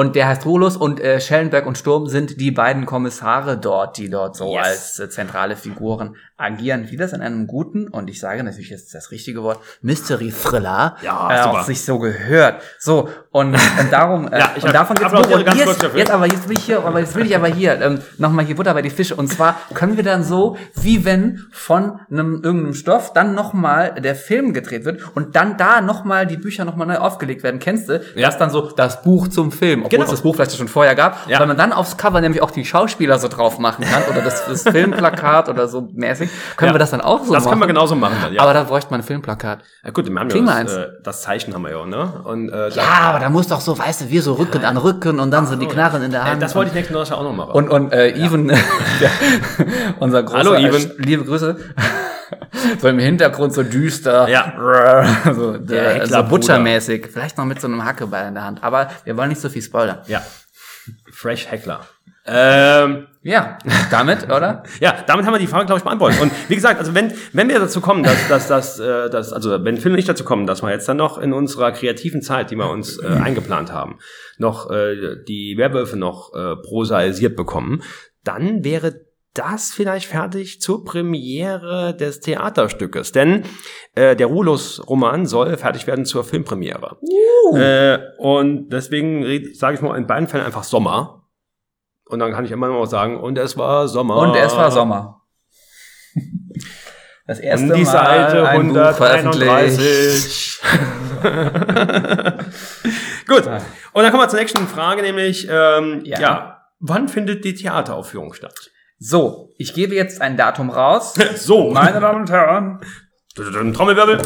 [0.00, 4.08] und der heißt Rolus und äh, Schellenberg und Sturm sind die beiden Kommissare dort, die
[4.08, 4.64] dort so Yes.
[4.66, 6.86] als äh, zentrale Figuren agieren.
[6.90, 10.96] Wie das in einem guten, und ich sage natürlich jetzt das richtige Wort, Mystery Thriller,
[11.02, 12.62] Ja, äh, auch sich so gehört.
[12.78, 15.26] So, und, und darum, äh, Ja, ich und davon los.
[15.26, 17.80] Und ganz jetzt, jetzt aber, jetzt will ich hier, aber jetzt will ich aber hier,
[17.80, 19.14] ähm, nochmal hier Butter bei die Fische.
[19.14, 24.14] Und zwar können wir dann so, wie wenn von einem, irgendeinem Stoff dann nochmal der
[24.14, 27.60] Film gedreht wird und dann da nochmal die Bücher nochmal neu aufgelegt werden.
[27.60, 28.00] Kennst du?
[28.14, 28.26] Ja.
[28.28, 30.04] Das dann so das Buch zum Film, obwohl Genau.
[30.04, 31.38] es das Buch vielleicht schon vorher gab, Ja.
[31.40, 34.46] weil man dann aufs Cover nämlich auch die Schauspieler so drauf machen kann oder das,
[34.46, 36.29] das Filmplakat oder so mäßig.
[36.56, 36.74] Können Ja.
[36.74, 37.50] wir das dann auch so Das machen?
[37.52, 38.16] können wir genauso machen.
[38.22, 38.42] Dann, ja.
[38.42, 39.60] Aber da bräuchte man ein Filmplakat.
[39.84, 42.20] ja, gut, wir haben wir das, äh, das Zeichen haben wir ja, ne?
[42.24, 45.20] Und, äh, Ja, aber da muss doch so, weißt du, wir so Rücken an Rücken
[45.20, 46.42] und dann so die Knarren in der Äh, Hand.
[46.42, 47.50] das wollte ich nächsten Donnerstag auch noch machen.
[47.52, 48.50] Und, und äh, Even,
[50.00, 50.92] unser großer, Hallo, äh, Even.
[50.98, 51.56] liebe Grüße,
[52.80, 54.52] so im Hintergrund so düster, Ja.
[55.34, 56.22] so, Der der, so.
[56.24, 58.62] Butchermäßig, vielleicht noch mit so einem Hackebeil in der Hand.
[58.62, 59.98] Aber wir wollen nicht so viel spoilern.
[60.06, 60.22] ja.
[61.12, 61.80] Fresh Heckler.
[62.30, 63.58] Ähm, Ja,
[63.90, 64.62] damit, oder?
[64.80, 66.20] ja, damit haben wir die Frage, glaube ich, beantwortet.
[66.22, 69.62] Und wie gesagt, also wenn, wenn wir dazu kommen, dass, dass, dass, äh, dass also
[69.62, 72.56] wenn und ich dazu kommen, dass wir jetzt dann noch in unserer kreativen Zeit, die
[72.56, 73.98] wir uns äh, eingeplant haben,
[74.38, 77.82] noch äh, die Werwölfe noch äh, prosaisiert bekommen,
[78.24, 83.12] dann wäre das vielleicht fertig zur Premiere des Theaterstückes.
[83.12, 83.44] Denn
[83.94, 86.96] äh, der Rulos-Roman soll fertig werden zur Filmpremiere.
[87.54, 91.19] Äh, und deswegen sage ich mal in beiden Fällen einfach Sommer.
[92.10, 94.16] Und dann kann ich immer noch sagen, und es war Sommer.
[94.16, 95.22] Und es war Sommer.
[97.26, 100.58] Das erste Und die Mal Seite ein Buch veröffentlicht.
[100.64, 101.20] 131.
[103.28, 103.46] Gut.
[103.46, 106.18] Und dann kommen wir zur nächsten Frage, nämlich, ähm, ja.
[106.18, 106.66] Ja.
[106.80, 108.72] wann findet die Theateraufführung statt?
[108.98, 111.14] So, ich gebe jetzt ein Datum raus.
[111.36, 112.80] So, Meine Damen und Herren.
[113.36, 114.20] Trommelwirbel.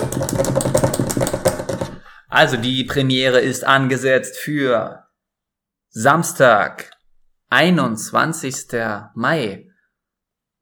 [2.31, 5.05] Also die Premiere ist angesetzt für
[5.91, 6.91] Samstag,
[7.51, 8.67] 21.
[9.15, 9.69] Mai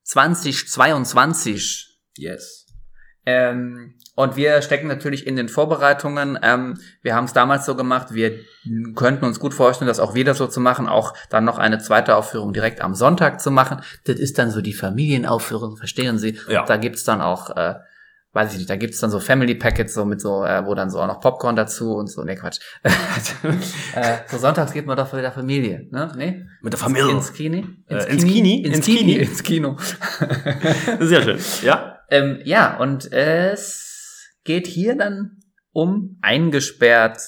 [0.04, 2.00] 2022.
[2.16, 2.66] Yes.
[3.24, 6.38] Ähm, und wir stecken natürlich in den Vorbereitungen.
[6.42, 8.40] Ähm, wir haben es damals so gemacht, wir
[8.94, 12.16] könnten uns gut vorstellen, das auch wieder so zu machen, auch dann noch eine zweite
[12.16, 13.80] Aufführung direkt am Sonntag zu machen.
[14.04, 16.38] Das ist dann so die Familienaufführung, verstehen Sie?
[16.48, 16.64] Ja.
[16.64, 17.76] Da gibt's dann auch, äh,
[18.32, 20.90] weiß ich nicht, da gibt's dann so Family Packets, so mit so, äh, wo dann
[20.90, 22.60] so auch noch Popcorn dazu und so, nee, Quatsch.
[22.82, 26.10] äh, so sonntags geht man doch mit der Familie, ne?
[26.16, 26.46] Nee?
[26.62, 27.10] Mit der Familie.
[27.10, 27.62] Ins Kino?
[27.88, 28.62] Äh, ins Kini?
[28.62, 28.98] Ins Ins Kini?
[28.98, 29.14] Kini?
[29.16, 29.76] Ins Kino.
[31.00, 31.38] Sehr schön.
[31.62, 31.98] Ja?
[32.08, 35.38] Ähm, ja, und es geht hier dann
[35.72, 37.20] um eingesperrt.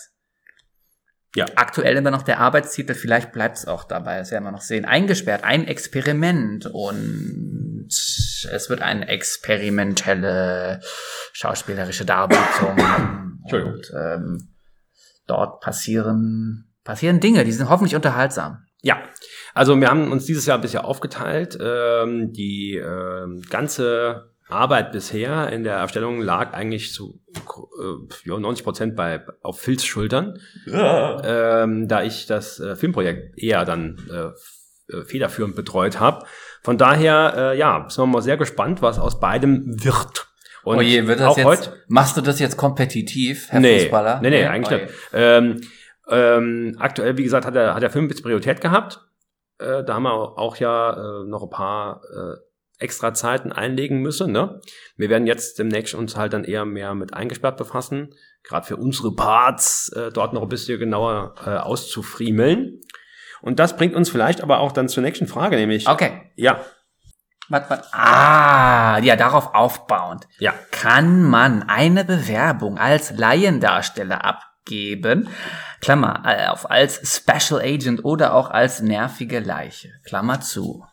[1.36, 1.46] Ja.
[1.56, 4.84] Aktuell immer noch der Arbeitstitel, vielleicht bleibt es auch dabei, das werden wir noch sehen.
[4.84, 7.53] Eingesperrt, ein Experiment und
[7.88, 10.80] es wird eine experimentelle
[11.32, 12.76] schauspielerische Darbietung.
[13.42, 13.74] Entschuldigung.
[13.74, 14.48] und ähm,
[15.26, 18.64] dort passieren, passieren Dinge, die sind hoffentlich unterhaltsam.
[18.82, 19.02] Ja,
[19.54, 21.56] also wir haben uns dieses Jahr bisher aufgeteilt.
[21.60, 28.64] Ähm, die ähm, ganze Arbeit bisher in der Erstellung lag eigentlich zu äh, ja, 90
[28.64, 35.04] Prozent bei auf Phils Schultern, ähm, da ich das äh, Filmprojekt eher dann äh, äh,
[35.04, 36.26] federführend betreut habe.
[36.64, 40.28] Von daher, äh, ja, sind wir mal sehr gespannt, was aus beidem wird.
[40.62, 43.80] Und oh je, wird das auch jetzt, heute, machst du das jetzt kompetitiv, Herr nee,
[43.80, 44.20] Fußballer?
[44.22, 44.82] Nee, nee, eigentlich Oh je.
[44.84, 44.94] nicht.
[45.12, 45.60] Ähm,
[46.08, 49.00] ähm, aktuell, wie gesagt, hat der, hat der Film jetzt Priorität gehabt.
[49.58, 52.38] Äh, da haben wir auch ja äh, noch ein paar äh,
[52.82, 54.32] extra Zeiten einlegen müssen.
[54.32, 54.60] Ne?
[54.96, 59.14] Wir werden jetzt demnächst uns halt dann eher mehr mit eingesperrt befassen, gerade für unsere
[59.14, 62.80] Parts äh, dort noch ein bisschen genauer äh, auszufriemeln.
[63.44, 66.32] Und das bringt uns vielleicht aber auch dann zur nächsten Frage, nämlich Okay.
[66.34, 66.60] ja,
[67.50, 67.92] Was, was?
[67.92, 70.26] Ah, ja, darauf aufbauend.
[70.38, 75.28] ja, Kann man eine Bewerbung als Laiendarsteller abgeben,
[75.82, 80.86] Klammer, äh, auf als Special Agent oder auch als nervige Leiche, Klammer zu.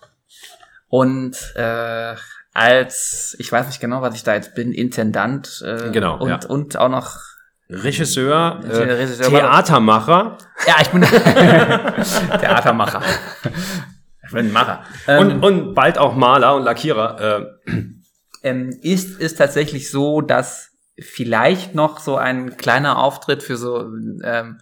[0.90, 2.16] Und äh,
[2.54, 6.40] als, ich weiß nicht genau, was ich da jetzt bin, Intendant äh, Genau, und, ja.
[6.50, 7.16] und auch noch
[7.71, 11.01] Regisseur, äh, Regisseur- Theatermacher Ja, ich bin
[12.39, 13.01] Theatermacher.
[14.25, 14.84] Ich bin ein Macher.
[15.07, 17.45] Ähm, und, und bald auch Maler und Lackierer.
[17.67, 17.71] Äh,
[18.43, 23.86] ähm, ist es tatsächlich so, dass vielleicht noch so ein kleiner Auftritt für so,
[24.23, 24.60] ähm,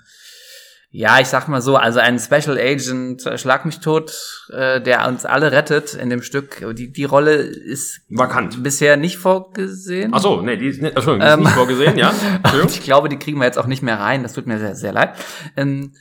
[0.91, 4.11] ja, ich sag mal so, also ein Special Agent, äh, Schlag mich tot,
[4.51, 6.65] äh, der uns alle rettet in dem Stück.
[6.75, 8.63] Die, die Rolle ist Vakant.
[8.63, 10.11] bisher nicht vorgesehen.
[10.15, 11.43] Ach so, nee, die ist nicht, Entschuldigung, die ist Ähm.
[11.43, 12.11] nicht vorgesehen, ja.
[12.67, 14.23] Ich glaube, die kriegen wir jetzt auch nicht mehr rein.
[14.23, 15.13] Das tut mir sehr, sehr leid.
[15.55, 15.93] Ähm,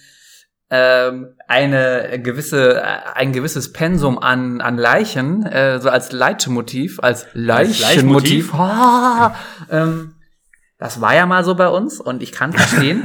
[0.71, 7.27] ähm, eine gewisse, äh, ein gewisses Pensum an, an Leichen, äh, so als Leitmotiv, als
[7.35, 8.53] Leichenmotiv.
[8.53, 8.55] Leitmotiv?
[8.55, 9.35] Ah,
[9.71, 10.15] ähm,
[10.79, 13.03] das war ja mal so bei uns und ich kann verstehen,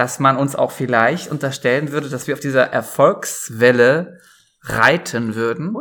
[0.00, 4.18] dass man uns auch vielleicht unterstellen würde, dass wir auf dieser Erfolgswelle
[4.62, 5.76] reiten würden.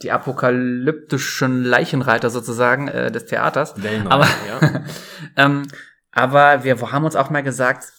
[0.00, 3.82] Die apokalyptischen Leichenreiter sozusagen äh, des Theaters.
[3.82, 4.84] Wellenreiter, Aber, ja.
[5.36, 5.66] ähm,
[6.12, 7.94] aber wir haben uns auch mal gesagt,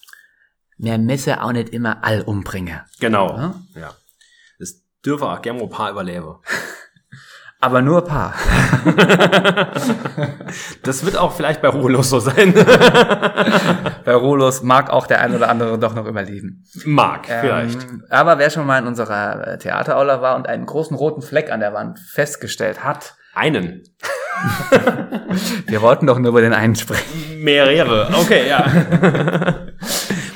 [0.77, 2.79] wir müssen auch nicht immer all umbringen.
[3.01, 3.35] Genau.
[3.35, 3.55] Ja?
[3.75, 3.95] Ja.
[4.59, 6.35] Das dürfen auch gerne ein paar überleben.
[7.59, 8.33] Aber nur ein paar.
[10.83, 12.53] Das wird auch vielleicht bei Ruhelos so sein.
[14.05, 16.63] Bei Rolos mag auch der ein oder andere doch noch überleben.
[16.85, 17.83] Mag, vielleicht.
[17.83, 21.51] Ähm, aber wer schon mal in unserer äh, Theateraula war und einen großen roten Fleck
[21.51, 23.83] an der Wand festgestellt hat, Einen.
[25.67, 27.43] wir wollten doch nur über den einen sprechen.
[27.43, 28.09] Mehrere.
[28.13, 29.66] Okay, ja.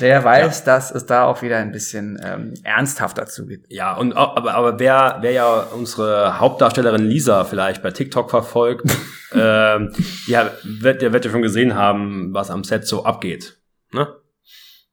[0.02, 3.64] Der weiß, dass es da auch wieder ein bisschen ähm, ernsthafter zugeht.
[3.68, 8.84] Ja, und aber, aber wer, wer ja unsere Hauptdarstellerin Lisa vielleicht bei TikTok verfolgt,
[9.32, 9.92] ähm,
[10.26, 13.58] ja, wird, der wird ja schon gesehen haben, was am Set so abgeht.
[13.92, 14.08] Ne?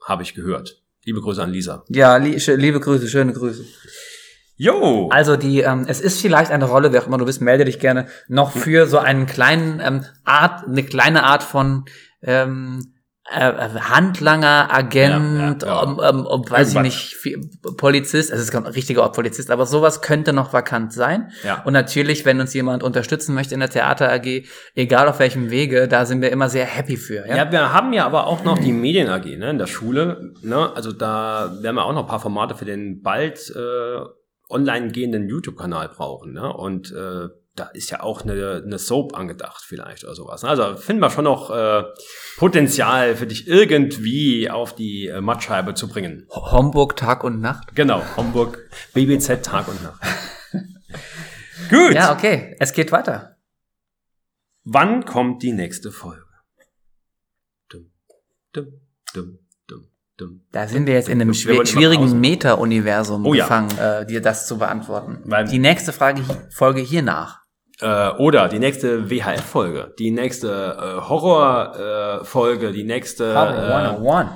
[0.06, 0.80] Habe ich gehört.
[1.04, 1.84] Liebe Grüße an Lisa.
[1.89, 3.65] Ja, li liebe Grüße, schöne Grüße.
[4.58, 5.10] Jo!
[5.12, 7.80] Also die, ähm, es ist vielleicht eine Rolle, wer auch immer du bist, melde dich
[7.80, 11.86] gerne noch für so einen kleinen ähm, Art, eine kleine Art von
[12.22, 12.99] ähm, äh,
[13.32, 15.84] Handlanger, Agent, Ja, ja.
[15.84, 17.15] Um, um, um, weiß ich nicht,
[17.78, 21.32] Polizist, also es ist kein richtiger Polizist, aber sowas könnte noch vakant sein.
[21.44, 21.62] Ja.
[21.63, 25.88] Und natürlich, wenn uns jemand unterstützen möchte in der Theater AG, egal auf welchem Wege,
[25.88, 27.28] da sind wir immer sehr happy für.
[27.28, 27.38] Ja?
[27.38, 30.34] Ja, wir haben ja aber auch noch die Medien AG ne, in der Schule.
[30.42, 30.72] Ne?
[30.76, 34.00] Also da werden wir auch noch ein paar Formate für den bald äh,
[34.50, 36.34] online gehenden YouTube-Kanal brauchen.
[36.34, 36.52] Ne?
[36.52, 37.28] Und äh,
[37.60, 40.43] da ist ja auch eine, eine Soap angedacht vielleicht oder sowas.
[40.43, 41.84] Also finden wir schon noch äh,
[42.38, 46.26] Potenzial für dich irgendwie auf die äh, Mattscheibe zu bringen.
[46.30, 47.76] Homburg Tag und Nacht.
[47.76, 50.02] Genau, Homburg, BBZ Tag und Nacht.
[51.69, 53.36] Gut, Ja, okay, es geht weiter.
[54.63, 56.24] wann kommt die nächste Folge?
[57.69, 57.91] Dum,
[58.54, 58.67] dum,
[59.13, 60.41] dum, dum, dum.
[60.52, 62.19] Da sind wir jetzt in einem immer schwierigen.
[62.19, 63.43] Meta-Universum Oh ja.
[63.45, 65.19] gefangen, äh, dir das zu beantworten.
[65.26, 67.38] Weil- Die nächste Frage, Folge hier nach.
[67.82, 74.30] Äh, oder die nächste WHF-Folge, die nächste äh, Horror-Folge, äh, die nächste, äh, 101.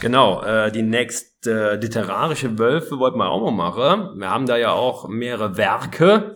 [0.00, 4.20] genau, äh, die nächste literarische Wölfe wollten wir auch mal machen.
[4.20, 6.34] Wir haben da ja auch mehrere Werke,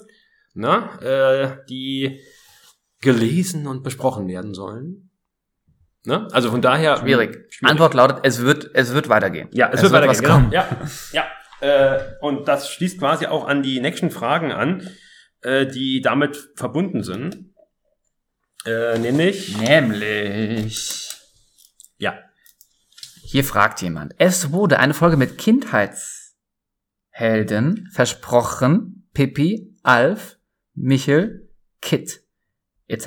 [0.55, 2.21] ne, äh, die
[3.03, 5.11] gelesen und besprochen werden sollen.
[6.05, 6.29] Ne?
[6.33, 7.51] Also von daher Schwierig.
[7.63, 9.49] Antwort lautet, es wird, es wird weitergehen.
[9.53, 10.11] Ja, es, wird weitergehen.
[10.11, 10.51] was Genau.
[10.53, 10.67] Ja,
[11.13, 11.25] ja.
[11.61, 14.89] Äh, und das schließt quasi auch an die nächsten Fragen an,
[15.47, 17.53] äh, die damit verbunden sind.
[18.65, 21.09] Äh, nämlich, Nämlich.
[21.99, 22.19] ja,
[23.23, 24.15] Hier fragt jemand.
[24.19, 29.09] Es wurde eine Folge mit Kindheitshelden versprochen.
[29.15, 30.37] Pippi, Alf,
[30.75, 31.49] Michel,
[31.81, 32.23] Kit,
[32.89, 33.07] etc.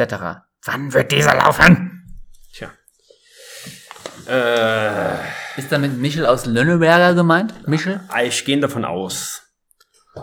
[0.64, 2.24] Wann wird dieser laufen?
[2.54, 2.72] tja.
[4.28, 5.18] Äh,
[5.60, 7.68] Ist damit Michel aus Lönneberger gemeint?
[7.68, 8.00] Michel?
[8.24, 9.44] ich gehe davon aus,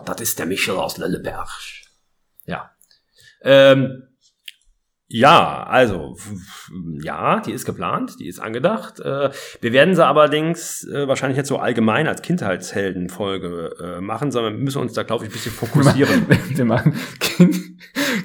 [0.06, 1.50] das ist der Michel aus Lölleberg.
[2.46, 2.70] Ja.
[3.42, 4.02] Ähm,
[5.08, 6.16] ja, also,
[7.00, 8.98] ja, die ist geplant, die ist angedacht.
[8.98, 9.30] Äh,
[9.60, 14.64] wir werden sie allerdings äh, wahrscheinlich jetzt so allgemein als Kindheitsheldenfolge äh, machen, sondern wir
[14.64, 16.26] müssen uns da, glaube ich, ein bisschen fokussieren.
[16.48, 17.56] Wir machen kind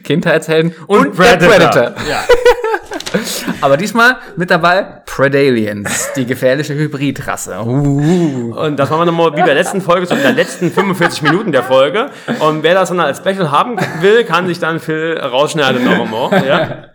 [0.03, 1.95] Kindheitshelden Und der Predator.
[2.09, 2.23] Ja.
[3.61, 7.59] Aber diesmal mit dabei Predaliens, die gefährliche Hybridrasse.
[7.63, 8.53] Uh.
[8.55, 11.21] Und das machen wir nochmal wie bei der letzten Folge, so in der letzten 45
[11.23, 12.09] Minuten der Folge.
[12.39, 16.45] Und wer das dann als Special haben will, kann sich dann Phil rausschneiden noch einmal.
[16.45, 16.85] Ja?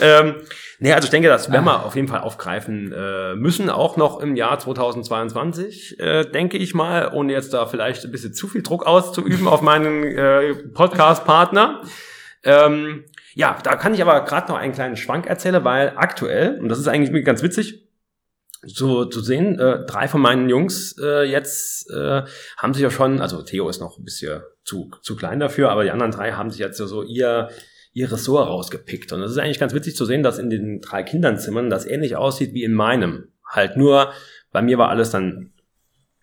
[0.00, 0.36] ähm,
[0.78, 4.20] nee, also ich denke, das werden wir auf jeden Fall aufgreifen äh, müssen, auch noch
[4.20, 8.62] im Jahr 2022, äh, denke ich mal, ohne jetzt da vielleicht ein bisschen zu viel
[8.62, 11.82] Druck auszuüben auf meinen äh, Podcast-Partner.
[12.44, 13.04] Ähm,
[13.34, 16.78] ja, da kann ich aber gerade noch einen kleinen Schwank erzählen, weil aktuell, und das
[16.78, 17.84] ist eigentlich ganz witzig,
[18.66, 22.22] so zu sehen, äh, drei von meinen Jungs äh, jetzt äh,
[22.56, 25.84] haben sich ja schon, also Theo ist noch ein bisschen zu, zu klein dafür, aber
[25.84, 27.50] die anderen drei haben sich jetzt so ihr,
[27.92, 29.12] ihr Ressort rausgepickt.
[29.12, 32.16] Und das ist eigentlich ganz witzig zu sehen, dass in den drei Kindernzimmern das ähnlich
[32.16, 33.28] aussieht wie in meinem.
[33.46, 34.12] Halt nur,
[34.50, 35.52] bei mir war alles dann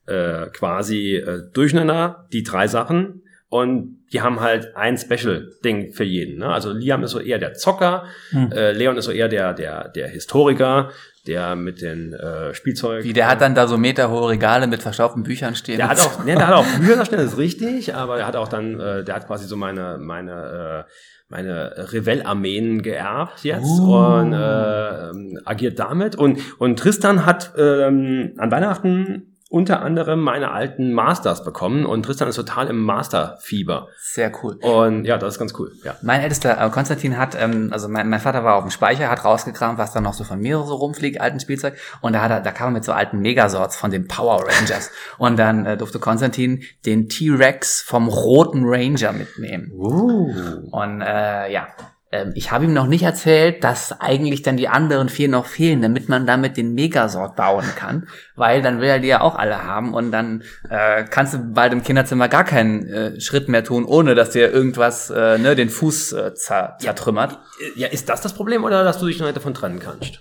[0.08, 3.24] äh, quasi äh, durcheinander, die drei Sachen.
[3.52, 6.40] Und die haben halt ein Special-Ding für jeden.
[6.40, 6.48] Ne?
[6.48, 8.50] Also Liam ist so eher der Zocker, Hm.
[8.54, 10.90] äh, Leon ist so eher der, der, der Historiker,
[11.28, 13.04] der mit den äh, Spielzeugen.
[13.04, 15.76] Wie, der hat dann da so meterhohe Regale mit verstaubten Büchern stehen.
[15.76, 18.38] Der hat auch, nee, der hat auch Bücher da stehen, ist richtig, aber der hat
[18.38, 20.92] auch dann, äh, der hat quasi so meine, meine, äh,
[21.28, 23.96] meine Revell-Armeen geerbt jetzt Uh.
[23.96, 26.16] und äh, ähm, agiert damit.
[26.16, 32.30] Und, und Tristan hat ähm, an Weihnachten unter anderem meine alten Masters bekommen und Tristan
[32.30, 33.90] ist total im Master-Fieber.
[34.00, 34.56] Sehr cool.
[34.62, 35.74] Und ja, das ist ganz cool.
[35.84, 35.98] Ja.
[36.02, 39.26] Mein ältester äh, Konstantin hat, ähm, also mein, mein Vater war auf dem Speicher, hat
[39.26, 41.76] rausgekramt, was da noch so von mir so rumfliegt, alten Spielzeug.
[42.00, 44.90] Und da hat er, da kam er mit so alten Megasorts von den Power Rangers.
[45.18, 49.70] und dann äh, durfte Konstantin den T-Rex vom roten Ranger mitnehmen.
[49.74, 50.32] Uh.
[50.72, 51.68] Und äh, ja,
[52.12, 55.82] ähm, ich habe ihm noch nicht erzählt, dass eigentlich dann die anderen vier noch fehlen,
[55.82, 59.64] damit man damit den Megasort bauen kann, weil dann will er die ja auch alle
[59.64, 63.86] haben und dann äh, kannst du bald im Kinderzimmer gar keinen äh, Schritt mehr tun,
[63.86, 67.40] ohne dass dir irgendwas äh, ne, den Fuß äh, zer zertrümmert.
[67.76, 70.20] Ja, ist das das Problem oder dass du dich noch davon trennen kannst?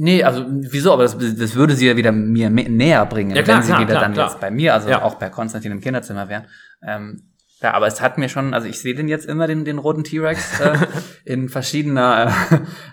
[0.00, 0.92] Nee, also wieso?
[0.92, 3.80] Aber das, das würde sie ja wieder mir näher bringen, Ja, klar, wenn sie klar,
[3.80, 5.02] wieder klar, dann jetzt bei mir, also Ja.
[5.02, 6.46] auch bei Konstantin im Kinderzimmer wären.
[6.86, 7.27] Ähm,
[7.60, 10.04] ja, aber es hat mir schon, also ich sehe den jetzt immer, den, den roten
[10.04, 10.78] T-Rex, äh,
[11.24, 12.32] in verschiedener,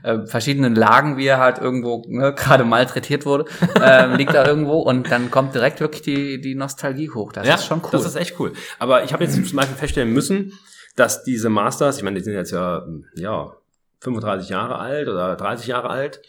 [0.03, 3.45] äh, äh, verschiedenen Lagen, wie er halt irgendwo ne, gerade malträtiert wurde,
[3.79, 7.31] äh, liegt da irgendwo und dann kommt direkt wirklich die, die Nostalgie hoch.
[7.31, 7.89] Das ist schon cool.
[7.91, 8.53] Das ist echt cool.
[8.79, 10.53] Aber ich habe jetzt zum Beispiel feststellen müssen,
[10.95, 12.83] dass diese Masters, ich meine, die sind jetzt ja,
[13.15, 13.53] ja
[13.99, 16.21] 35 Jahre alt oder 30 Jahre alt,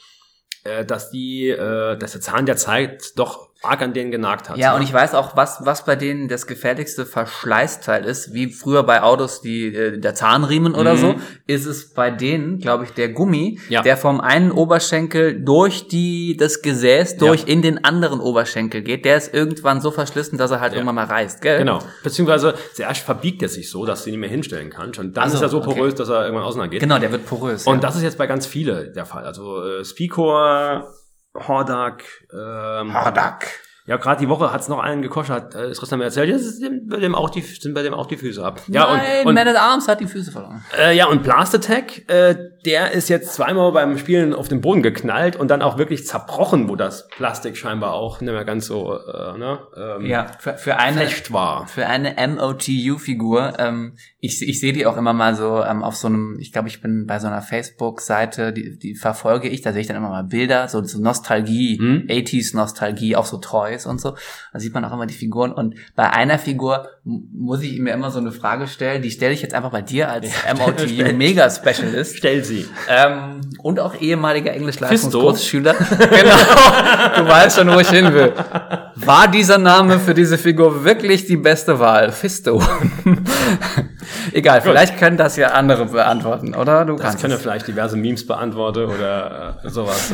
[0.64, 4.58] äh, dass die, äh, dass der Zahn der Zeit doch arg an denen genagt hat.
[4.58, 4.76] Ja, ne?
[4.76, 9.02] und ich weiß auch, was, was bei denen das gefährlichste Verschleißteil ist, wie früher bei
[9.02, 10.98] Autos die, äh, der Zahnriemen oder Mhm.
[10.98, 11.14] so,
[11.46, 13.82] ist es bei denen, glaube ich, der Gummi, Ja.
[13.82, 19.04] der vom einen Oberschenkel durch die, das Gesäß durch in den anderen Oberschenkel geht.
[19.04, 21.58] Der ist irgendwann so verschlissen, dass er halt irgendwann mal reißt, gell?
[21.58, 21.80] Genau.
[22.04, 24.98] Beziehungsweise zuerst verbiegt er sich so, dass du ihn nicht mehr hinstellen kannst.
[25.00, 25.74] Und dann Ach so, ist er so okay.
[25.74, 26.80] porös, dass er irgendwann auseinandergeht.
[26.80, 27.66] Genau, der wird porös.
[27.66, 27.80] Und ja.
[27.80, 29.24] das ist jetzt bei ganz viele der Fall.
[29.24, 30.92] Also äh, Spicor,
[31.36, 33.65] Hordak, ähm, Hardak.
[33.86, 36.58] Ja, gerade die Woche hat's noch einen gekostet, hat äh, Tristan mir erzählt, ja, es
[36.58, 38.60] dem, bei dem auch die, sind bei dem auch die Füße ab.
[38.68, 40.64] Ja, Nein, und, und, Man at Arms hat die Füße verloren.
[40.78, 44.82] äh, ja, und Blast Attack, äh, der ist jetzt zweimal beim Spielen auf den Boden
[44.82, 48.98] geknallt und dann auch wirklich zerbrochen, wo das Plastik scheinbar auch nicht mehr ganz so
[48.98, 51.68] äh, ne, ähm, Ja, für, für eine, war.
[51.68, 56.08] für eine MOTU-Figur, ähm, ich, ich sehe die auch immer mal so ähm, auf so
[56.08, 59.82] einem, ich glaube, ich bin bei so einer Facebook-Seite, die, die verfolge ich, da sehe
[59.82, 62.06] ich dann immer mal Bilder, so, so Nostalgie, Hm?
[62.08, 63.38] 80s-Nostalgie, auch so
[63.76, 64.16] Toys und so.
[64.52, 65.52] Da sieht man auch immer die Figuren.
[65.52, 69.42] Und bei einer Figur muss ich mir immer so eine Frage stellen, die stelle ich
[69.42, 72.16] jetzt einfach bei dir als MOTU-Mega-Specialist.
[72.18, 72.66] Stell sie.
[72.88, 74.52] Ähm, und auch ehemaliger?
[74.52, 75.74] Englisch-Leistungskursschüler.
[75.88, 78.32] genau, du weißt schon, wo ich hin will.
[78.96, 82.12] War dieser Name für diese Figur wirklich die beste Wahl?
[82.12, 82.62] Fisto.
[84.32, 86.84] Egal, vielleicht können das ja andere beantworten, oder?
[86.84, 87.42] Du Das kannst können ja es.
[87.42, 90.12] vielleicht diverse Memes beantworten oder äh, sowas.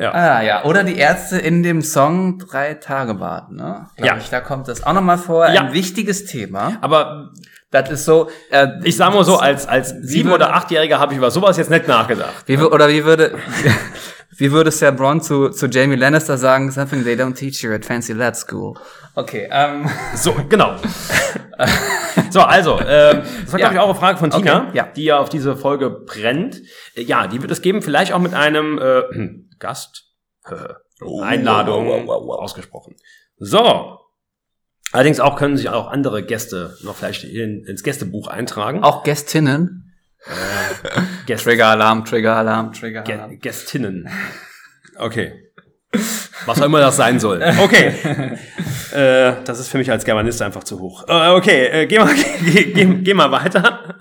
[0.00, 0.12] Ja.
[0.12, 3.86] Ah ja, oder die Ärzte in dem Song Drei Tage Bad, ne?
[3.96, 4.16] Glaub Ja.
[4.16, 5.48] Ich, da kommt das auch nochmal vor.
[5.48, 5.60] Ja.
[5.60, 6.72] Ein wichtiges Thema.
[6.80, 7.30] Aber
[7.70, 11.18] Das ist so, äh, ich sag mal so, als, als sieben- oder achtjähriger habe ich
[11.18, 12.42] über sowas jetzt nicht nachgedacht.
[12.46, 13.38] Wie, oder wie würde,
[14.40, 17.84] wie würde Sir Bron zu, zu Jamie Lannister sagen, something they don't teach you at
[17.84, 18.74] fancy lad school.
[19.14, 20.76] Okay, ähm, So, genau.
[22.30, 23.68] so, also, ähm, das war, Ja.
[23.70, 24.84] glaube ich, auch eine Frage von Tina, Okay, ja.
[24.94, 26.62] die ja auf diese Folge brennt.
[26.94, 29.02] Äh, Ja, die wird es geben, vielleicht auch mit einem äh,
[29.58, 30.04] Gast.
[30.46, 30.54] Äh,
[31.22, 32.38] Einladung wow, wow, wow.
[32.40, 32.94] ausgesprochen.
[33.38, 33.98] So.
[34.92, 38.82] Allerdings auch können sich auch andere Gäste noch vielleicht in, ins Gästebuch eintragen.
[38.82, 39.89] auch Gästinnen.
[41.26, 43.30] Gäste, Trigger-Alarm, Trigger-Alarm, Trigger-Alarm.
[43.30, 44.08] Gä Gästinnen.
[44.96, 45.50] Okay.
[46.46, 47.42] Was auch immer das sein soll.
[47.58, 47.88] Okay.
[48.92, 51.04] äh, das ist für mich als Germanist einfach zu hoch.
[51.08, 53.96] Äh, okay, äh, geh, mal, geh, geh, geh mal weiter.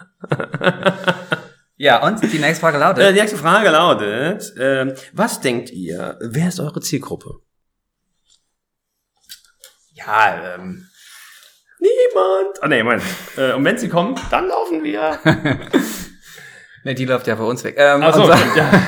[1.77, 6.17] Ja, und die nächste Frage Äh, lautet, die nächste Frage lautet, äh, was denkt ihr,
[6.21, 7.35] wer ist eure Zielgruppe?
[9.93, 10.85] ja, ähm,
[11.79, 12.61] Niemand.
[12.61, 13.03] Ah, nee, Moment.
[13.37, 15.17] Äh, und wenn sie kommen, dann laufen wir.
[16.83, 17.75] ne, die läuft ja für uns weg.
[17.77, 18.71] Ähm, Ach so, so- ja.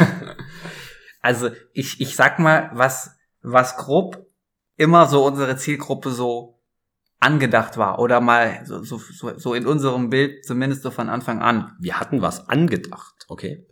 [1.24, 4.26] Also, ich, ich sag mal, was, was grob
[4.76, 6.60] immer so unsere Zielgruppe so
[7.20, 9.00] angedacht war oder mal so, so,
[9.38, 11.76] so, in unserem Bild zumindest so von Anfang an.
[11.80, 13.68] Wir hatten was angedacht, okay?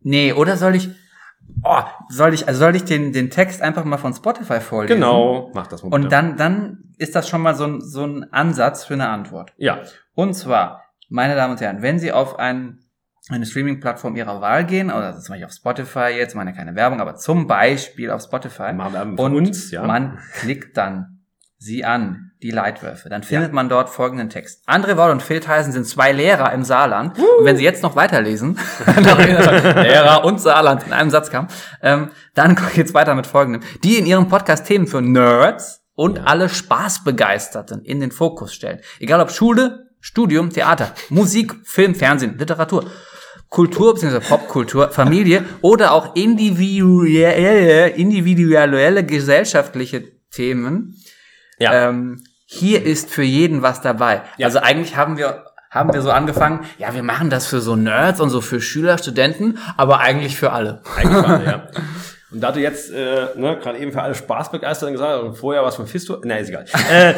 [0.00, 0.90] Nee, oder soll ich,
[1.64, 4.94] oh, soll ich, also soll ich den, den Text einfach mal von Spotify vorlesen?
[5.00, 5.50] Genau.
[5.54, 6.04] Mach das mal bitte.
[6.04, 9.52] Und dann, dann ist das schon mal so ein, so ein Ansatz für eine Antwort.
[9.56, 9.80] Ja.
[10.14, 12.78] Und zwar, meine Damen und Herren, wenn Sie auf ein,
[13.28, 17.14] eine Streaming-Plattform Ihrer Wahl gehen, oder zum Beispiel auf Spotify jetzt, meine keine Werbung, aber
[17.16, 19.84] zum Beispiel auf Spotify, für und uns, ja.
[19.84, 21.20] man klickt dann
[21.58, 24.68] Sie an, die Leitwölfe, dann findet man dort folgenden Text.
[24.68, 27.16] André Woll und Phil Tyson sind zwei Lehrer im Saarland.
[27.16, 31.46] Und wenn Sie jetzt noch weiterlesen, Lehrer und Saarland in einem Satz kam,
[31.80, 33.62] ähm, dann geht's weiter mit folgendem.
[33.84, 38.80] Die in ihrem Podcast Themen für Nerds und alle Spaßbegeisterten in den Fokus stellen.
[38.98, 42.90] Egal ob Schule, Studium, Theater, Musik, Film, Fernsehen, Literatur.
[43.52, 44.20] Kultur bzw.
[44.20, 50.96] Popkultur, Familie oder auch individuelle, individuelle gesellschaftliche Themen.
[51.58, 51.88] Ja.
[51.90, 54.22] Ähm, hier ist für jeden was dabei.
[54.38, 54.46] Ja.
[54.46, 58.20] Also eigentlich haben wir haben wir so angefangen, ja, wir machen das für so Nerds
[58.20, 60.82] und so für Schüler, Studenten, aber eigentlich für alle.
[60.96, 61.68] Eigentlich alle, ja.
[62.30, 65.62] Und da du jetzt äh, ne, gerade eben für alle Spaßbegeisterten gesagt hast und vorher
[65.64, 66.64] was von Fisto, ne, ist egal.
[66.90, 67.12] äh,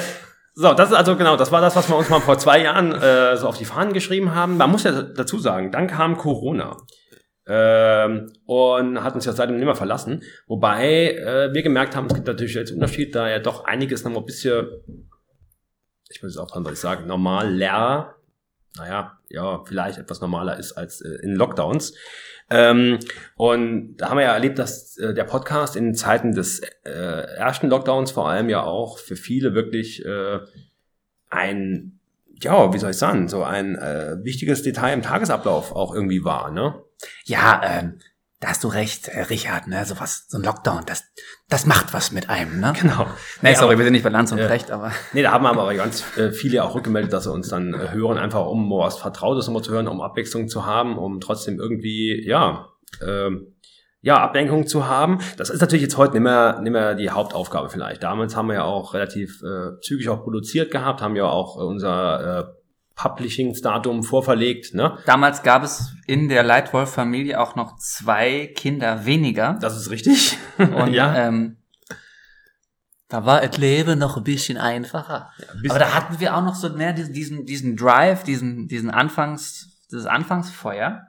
[0.55, 2.93] so, das ist also genau, das war das, was wir uns mal vor zwei Jahren
[2.93, 4.57] äh, so auf die Fahnen geschrieben haben.
[4.57, 6.77] Man muss ja dazu sagen, dann kam Corona.
[7.47, 10.23] Ähm, und hat uns ja seitdem nicht mehr verlassen.
[10.47, 14.12] Wobei äh, wir gemerkt haben, es gibt natürlich jetzt Unterschied, da ja doch einiges noch
[14.12, 14.67] mal ein bisschen,
[16.09, 18.14] ich muss jetzt aufpassen, was ich sage, normaler,
[18.79, 21.95] naja, ja, vielleicht etwas normaler ist als äh, in Lockdowns.
[22.55, 23.01] Ähm,
[23.35, 27.69] und da haben wir ja erlebt, dass äh, der Podcast in Zeiten des äh, ersten
[27.69, 30.38] Lockdowns vor allem ja auch für viele wirklich äh,
[31.31, 31.99] ein,
[32.40, 36.52] ja, wie soll ich sagen, so ein äh, wichtiges Detail im Tagesablauf auch irgendwie war,
[36.52, 36.81] ne?
[37.25, 37.98] Ja, ähm,
[38.45, 41.03] da hast du recht, äh, Richard, ne, so was, so ein Lockdown, das,
[41.49, 42.75] das macht was mit einem, ne?
[42.79, 43.07] Genau.
[43.40, 44.47] Nee, sorry, aber- wir sind nicht bei Lanz und Ja.
[44.47, 44.92] Brecht, aber.
[45.15, 48.19] Nee, da haben aber ganz äh, viele auch rückgemeldet, dass sie uns dann äh, hören,
[48.19, 52.69] einfach um was Vertrautes nochmal zu hören, um Abwechslung zu haben, um trotzdem irgendwie, ja,
[53.03, 53.55] ähm,
[54.03, 55.21] ja, Ablenkung zu haben.
[55.38, 58.03] Das ist natürlich jetzt heute nicht mehr, nicht mehr die Hauptaufgabe vielleicht.
[58.03, 61.63] Damals haben wir ja auch relativ äh, zügig auch produziert gehabt, haben ja auch äh,
[61.63, 62.45] unser äh,
[62.97, 64.75] Publishing-Datum vorverlegt.
[64.75, 64.99] Ne?
[65.07, 69.59] Damals gab es in der Leitwolf-Familie auch noch zwei Kinder weniger.
[69.61, 70.38] Das ist richtig.
[70.59, 71.27] Und ja.
[71.27, 71.57] ähm,
[73.09, 75.31] da war das Leben noch ein bisschen einfacher.
[75.38, 78.90] Ja, Aber da hatten wir auch noch so mehr diesen, diesen, diesen Drive, diesen, diesen
[78.90, 81.07] Anfangs, dieses Anfangsfeuer.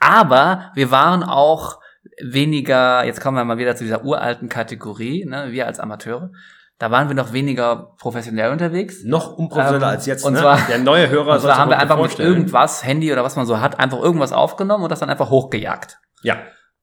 [0.00, 1.80] Aber wir waren auch
[2.20, 6.30] weniger, jetzt kommen wir mal wieder zu dieser uralten Kategorie, ne, wir als Amateure,
[6.78, 9.02] da waren wir noch weniger professionell unterwegs.
[9.04, 10.24] Noch unprofessioneller ähm, als jetzt.
[10.24, 10.40] Und ne?
[10.40, 13.46] zwar, der neue Hörer und zwar haben wir einfach mit irgendwas, Handy oder was man
[13.46, 15.98] so hat, einfach irgendwas aufgenommen und das dann einfach hochgejagt.
[16.22, 16.36] Ja.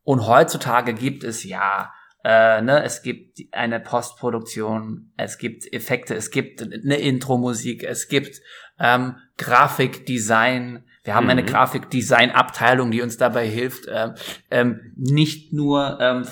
[0.04, 1.92] Und heutzutage gibt es ja,
[2.26, 8.42] äh, ne, es gibt eine Postproduktion, es gibt Effekte, es gibt eine Intro-Musik, es gibt
[8.80, 11.30] ähm, Grafikdesign, wir haben mhm.
[11.30, 14.10] eine Grafikdesign-Abteilung, die uns dabei hilft, äh,
[14.50, 16.26] ähm, nicht nur ähm,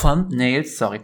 [0.00, 1.00] Thumbnails, sorry,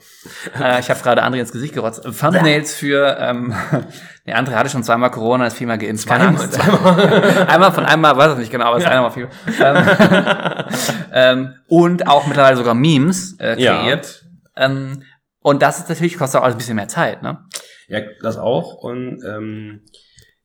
[0.58, 3.52] äh, ich habe gerade André ins Gesicht gerotzt, Thumbnails für, ähm,
[4.26, 6.04] der andere hatte schon zweimal Corona, ist viermal geimpft.
[6.04, 7.46] Zweimal, zweimal.
[7.48, 8.90] einmal von einmal, weiß ich nicht genau, aber es ja.
[8.90, 9.28] ist einmal viel.
[9.60, 10.66] Ähm,
[11.12, 14.24] ähm, und auch mittlerweile sogar Memes äh, kreiert.
[14.56, 14.66] Ja.
[14.66, 15.02] Ähm,
[15.40, 17.44] und das ist natürlich, kostet auch alles ein bisschen mehr Zeit, ne?
[17.88, 18.74] Ja, das auch.
[18.74, 19.82] Und ähm,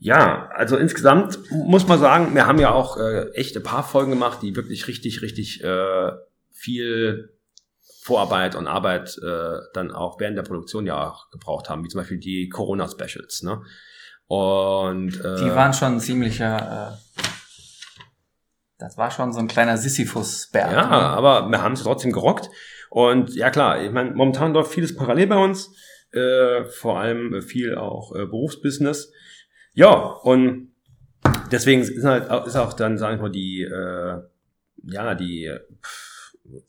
[0.03, 4.09] ja, also insgesamt muss man sagen, wir haben ja auch äh, echt ein paar Folgen
[4.09, 6.11] gemacht, die wirklich richtig, richtig äh,
[6.51, 7.37] viel
[8.01, 12.01] Vorarbeit und Arbeit äh, dann auch während der Produktion ja auch gebraucht haben, wie zum
[12.01, 13.43] Beispiel die Corona-Specials.
[13.43, 13.61] Ne?
[14.25, 16.97] Und äh, die waren schon ziemlicher.
[16.97, 17.21] Äh,
[18.79, 20.71] das war schon so ein kleiner Sisyphus-Berg.
[20.71, 20.97] Ja, ne?
[20.97, 22.49] aber wir haben es trotzdem gerockt.
[22.89, 25.75] Und ja klar, ich meine, momentan läuft vieles parallel bei uns,
[26.11, 29.11] äh, vor allem viel auch äh, Berufsbusiness.
[29.73, 30.71] Ja, und
[31.51, 34.21] deswegen ist, halt, ist auch dann, sagen wir mal, die, äh,
[34.83, 35.51] ja, die,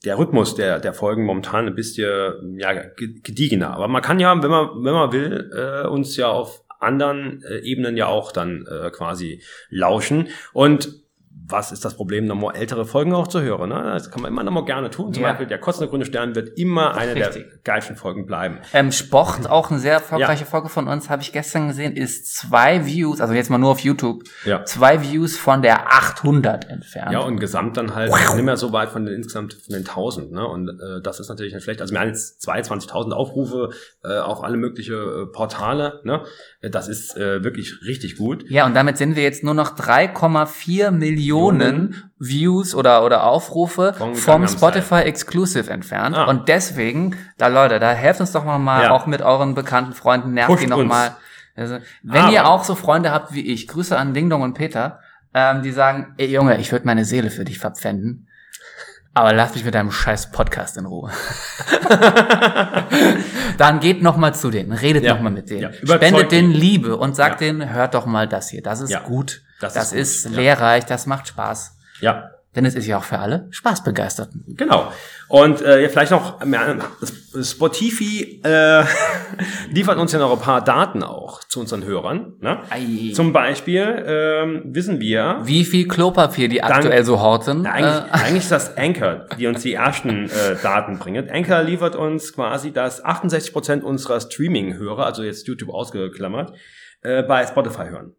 [0.05, 3.71] der Rhythmus der, der Folgen momentan ein bisschen ja, gediegener.
[3.71, 7.59] Aber man kann ja, wenn man, wenn man will, äh, uns ja auf anderen äh,
[7.59, 10.27] Ebenen ja auch dann äh, quasi lauschen.
[10.51, 11.02] Und
[11.45, 13.69] was ist das Problem, nochmal ältere Folgen auch zu hören.
[13.69, 13.91] Ne?
[13.93, 15.13] Das kann man immer nochmal gerne tun.
[15.13, 15.29] Zum ja.
[15.29, 17.49] Beispiel der Kotzende Grüne Stern wird immer eine Richtig.
[17.49, 18.59] der geilsten Folgen bleiben.
[18.73, 20.49] Ähm, Sport, auch eine sehr erfolgreiche ja.
[20.49, 23.79] Folge von uns, habe ich gestern gesehen, ist zwei Views, also jetzt mal nur auf
[23.79, 24.63] YouTube, ja.
[24.63, 27.11] zwei Views von der 800 entfernt.
[27.11, 28.35] Ja, und gesamt dann halt wow.
[28.35, 30.31] nicht mehr so weit von den insgesamt von den 1000.
[30.31, 30.47] Ne?
[30.47, 31.81] Und äh, das ist natürlich nicht schlecht.
[31.81, 33.71] Also wir haben jetzt 22.000 Aufrufe
[34.03, 35.99] äh, auf alle mögliche äh, Portale.
[36.03, 36.23] Ne?
[36.61, 38.45] Das ist äh, wirklich richtig gut.
[38.49, 41.32] Ja, und damit sind wir jetzt nur noch 3,4 Millionen
[42.19, 46.15] Views oder, oder Aufrufe vom, vom Spotify Exclusive entfernt.
[46.15, 46.25] Ah.
[46.25, 48.91] Und deswegen, da Leute, da helft uns doch mal ja.
[48.91, 51.15] auch mit euren bekannten Freunden, nervt die noch mal.
[51.55, 52.33] Also, wenn Aber.
[52.33, 54.99] ihr auch so Freunde habt wie ich, Grüße an Ding Dong und Peter,
[55.33, 58.27] ähm, die sagen, ey Junge, ich würde meine Seele für dich verpfänden.
[59.15, 61.11] Aber lass mich mit deinem scheiß Podcast in Ruhe.
[63.57, 65.13] Dann geht noch mal zu denen, redet ja.
[65.13, 65.95] noch mal mit denen, ja.
[65.95, 67.47] spendet denen Liebe und sagt ja.
[67.47, 71.05] denen, hört doch mal das hier, das ist gut, das, das ist, ist lehrreich, das
[71.05, 71.77] macht Spaß.
[72.01, 72.31] Ja.
[72.55, 74.43] Denn es ist ja auch für alle Spaßbegeisterten.
[74.55, 74.91] Genau.
[75.27, 76.39] Und äh, vielleicht noch,
[77.41, 78.83] Spotify äh,
[79.71, 82.33] liefert uns ja noch ein paar Daten auch zu unseren Hörern.
[82.39, 82.59] Ne?
[83.13, 85.39] Zum Beispiel ähm, wissen wir...
[85.43, 87.65] Wie viel Klopapier die aktuell dann, so horten.
[87.65, 88.11] eigentlich, äh.
[88.11, 91.31] eigentlich ist das Anchor, die uns die ersten äh, Daten bringt.
[91.31, 96.53] Anchor liefert uns quasi, dass 68% unserer Streaming-Hörer, also jetzt YouTube ausgeklammert,
[97.01, 98.15] äh, bei Spotify hören.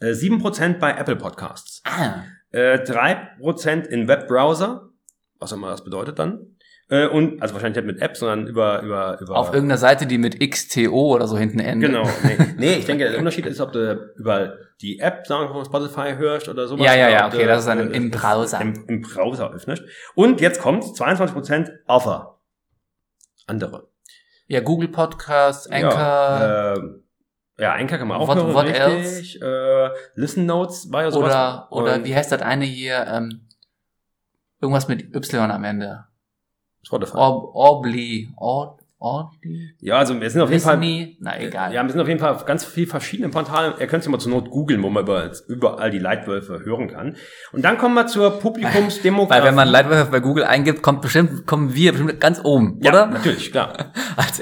[0.00, 1.82] Äh, 7% bei Apple Podcasts.
[1.84, 2.24] Ah.
[2.50, 4.90] Äh, 3% in Webbrowser,
[5.38, 6.56] was auch immer das bedeutet dann.
[6.88, 9.36] Äh, und, also wahrscheinlich nicht mit App, sondern über, über, über.
[9.36, 11.90] Auf irgendeiner Seite, die mit XTO oder so hinten endet.
[11.90, 12.08] Genau.
[12.22, 15.64] Nee, nee ich denke, der Unterschied ist, ob du über die App, sagen wir von
[15.64, 16.86] Spotify hörst oder sowas.
[16.86, 18.60] Ja, ja, ja, okay, das ist dann im, im Browser.
[18.60, 19.82] Im, Im Browser öffnest.
[20.14, 22.38] Und jetzt kommt 22% Offer.
[23.48, 23.88] Andere.
[24.46, 25.90] Ja, Google Podcasts, Anchor.
[25.90, 26.80] Ja, äh,
[27.58, 29.40] ja, Anchor kann man auch what, hören, what richtig.
[29.42, 29.94] Else?
[29.94, 31.30] Äh, Listen Notes war ja sowas.
[31.30, 33.06] Oder, oder wie heißt das eine hier?
[33.06, 33.48] Ähm,
[34.60, 36.04] irgendwas mit Y am Ende.
[36.82, 37.16] Spotify.
[37.16, 38.30] Ob, Obli.
[38.36, 39.74] Ob, Obli.
[39.80, 40.78] Ja, also wir sind auf jeden Fall.
[41.20, 41.72] Na egal.
[41.72, 43.74] Ja, wir sind auf jeden Fall auf ganz viel verschiedene Portale.
[43.78, 47.16] Ihr könnt es mal zur Not googeln, wo man über, überall die Leitwölfe hören kann.
[47.52, 49.40] Und dann kommen wir zur Publikumsdemografie.
[49.40, 52.90] Weil wenn man Leitwölfe bei Google eingibt, kommt bestimmt, kommen wir bestimmt ganz oben, ja,
[52.90, 53.06] oder?
[53.06, 53.92] natürlich, klar.
[54.16, 54.40] Als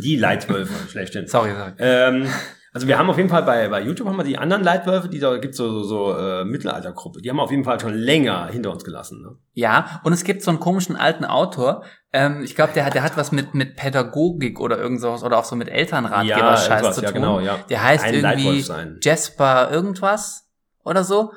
[0.00, 1.26] die Leitwölfe, schlechthin.
[1.26, 1.72] Sorry, sorry.
[1.78, 2.26] Ähm,
[2.74, 5.20] also wir haben auf jeden Fall bei, bei YouTube haben wir die anderen Leitwölfe, die
[5.20, 7.22] da gibt so so, so äh, Mittelaltergruppe.
[7.22, 9.22] Die haben wir auf jeden Fall schon länger hinter uns gelassen.
[9.22, 9.36] Ne?
[9.52, 11.84] Ja, und es gibt so einen komischen alten Autor.
[12.14, 15.36] Ähm, ich glaube, der hat der hat was mit mit Pädagogik oder irgend sowas oder
[15.36, 17.04] auch so mit Elternratgeber-Scheiß ja, zu tun.
[17.04, 17.58] Ja, genau, ja.
[17.68, 18.64] Der heißt Ein irgendwie
[19.02, 20.46] Jasper irgendwas
[20.84, 21.32] oder so.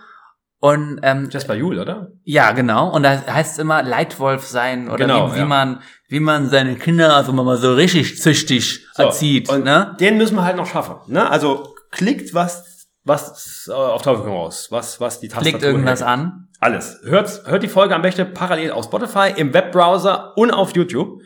[0.59, 2.11] Und ähm, Jasper Juhl, oder?
[2.23, 2.89] ja, genau.
[2.89, 5.45] Und da heißt es immer Leitwolf sein oder Genau, wie, wie ja.
[5.45, 9.49] man wie man seine Kinder also mal so richtig züchtig So, erzieht.
[9.49, 9.95] und Ne?
[9.99, 10.95] Den müssen wir halt noch schaffen.
[11.07, 11.29] Ne?
[11.29, 15.99] Also klickt was, was äh, auf Teufel komm raus, was, was die Tastatur Klickt irgendwas
[16.01, 16.09] hält.
[16.09, 16.46] an.
[16.59, 16.99] Alles.
[17.03, 21.21] Hört, hört die Folge am besten parallel auf Spotify, im Webbrowser und auf YouTube.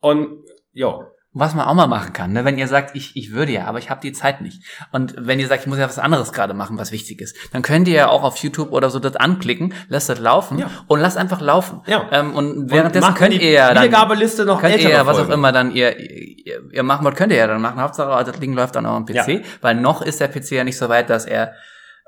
[0.00, 1.04] Und jo,
[1.34, 2.44] Was man auch mal machen kann, ne?
[2.44, 4.62] wenn ihr sagt, ich, ich würde ja, aber ich habe die Zeit nicht.
[4.92, 7.62] Und wenn ihr sagt, ich muss ja was anderes gerade machen, was wichtig ist, dann
[7.62, 10.70] könnt ihr ja auch auf YouTube oder so das anklicken, lasst das laufen Ja.
[10.88, 11.80] und lasst einfach laufen.
[11.86, 12.06] Ja.
[12.12, 15.28] Ähm, und währenddessen macht könnt ihr ja dann Wiedergabeliste noch könnt ihr ja, was auch
[15.30, 17.80] immer dann ihr, ihr, ihr machen wollt, könnt ihr ja dann machen.
[17.80, 19.40] Hauptsache, das Ding läuft an eurem PC, Ja.
[19.62, 21.54] weil noch ist der PC ja nicht so weit, dass er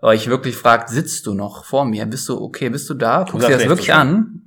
[0.05, 2.05] euch wirklich fragt, sitzt du noch vor mir?
[2.07, 2.69] Bist du okay?
[2.69, 3.25] Bist du da?
[3.25, 4.01] Guckst das dir das wirklich du schon.
[4.01, 4.41] an?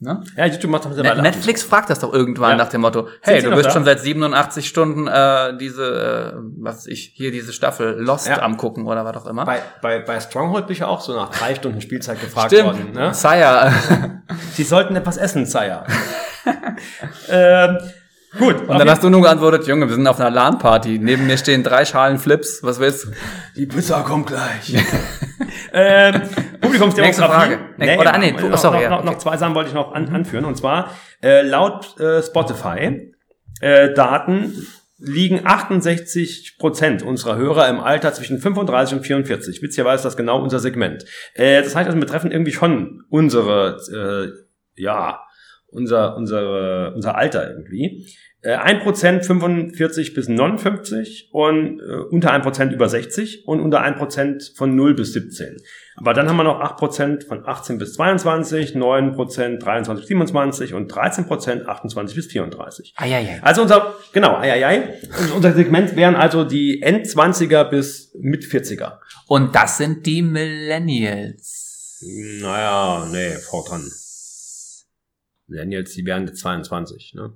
[0.00, 0.22] Ne?
[0.36, 1.22] Ja, YouTube macht das Net- mittlerweile.
[1.22, 2.56] Netflix fragt das doch irgendwann Ja.
[2.56, 7.12] nach dem Motto, hey, du bist schon seit 87 Stunden äh, diese, äh, was ich,
[7.16, 8.42] hier diese Staffel Lost Ja.
[8.42, 9.44] am gucken oder was auch immer.
[9.44, 12.66] Bei, bei, bei Stronghold bin ich ja auch so nach drei Stunden Spielzeit gefragt Stimmt,
[12.66, 12.92] worden.
[12.92, 13.12] Ne?
[13.12, 13.72] Sire.
[14.52, 15.84] Sie sollten etwas essen, Sire.
[17.28, 17.78] ähm,
[18.38, 18.68] gut.
[18.68, 20.98] Und dann hast du nur geantwortet, Junge, wir sind auf einer LAN-Party.
[20.98, 22.62] Neben mir stehen drei Schalen Flips.
[22.62, 23.08] Was willst du?
[23.56, 24.74] Die Pizza kommt gleich.
[25.72, 26.22] ähm,
[26.60, 27.00] Publikumsdemografie.
[27.00, 27.58] Nächste Frage.
[27.76, 29.06] Nee, oder- ah, nee, noch, sorry, noch, ja, noch, okay.
[29.06, 29.12] Mhm.
[29.12, 30.44] noch zwei Sachen wollte ich noch an, anführen.
[30.44, 30.90] Und zwar,
[31.22, 33.12] äh, laut äh, Spotify
[33.60, 34.66] äh, Daten
[34.98, 39.62] liegen 68 Prozent unserer Hörer im Alter zwischen 35 und 44.
[39.62, 41.04] Witzigerweise ist das genau unser Segment.
[41.34, 43.78] Äh, das heißt also, wir treffen irgendwie schon unsere,
[44.76, 45.20] äh, ja,
[45.68, 48.08] unser, unsere, unser Alter irgendwie.
[48.40, 54.76] Äh, 1% 45 bis 59 und äh, unter 1% über 60 und unter 1% von
[54.76, 55.56] 0 bis 17.
[55.96, 60.92] Aber dann haben wir noch 8% von 18 bis 22, 9% 23 bis 27 und
[60.92, 62.94] 13% 28 bis 34.
[62.96, 63.40] Eieiei.
[63.42, 65.00] Also unser, genau, ei, ei, ei.
[65.20, 69.00] Und unser Segment wären also die End-20er bis Mit-40er.
[69.26, 71.98] Und das sind die Millennials.
[72.40, 73.84] Naja, nee, vor dran.
[75.48, 77.32] Millennials, die wären jetzt 22, ne?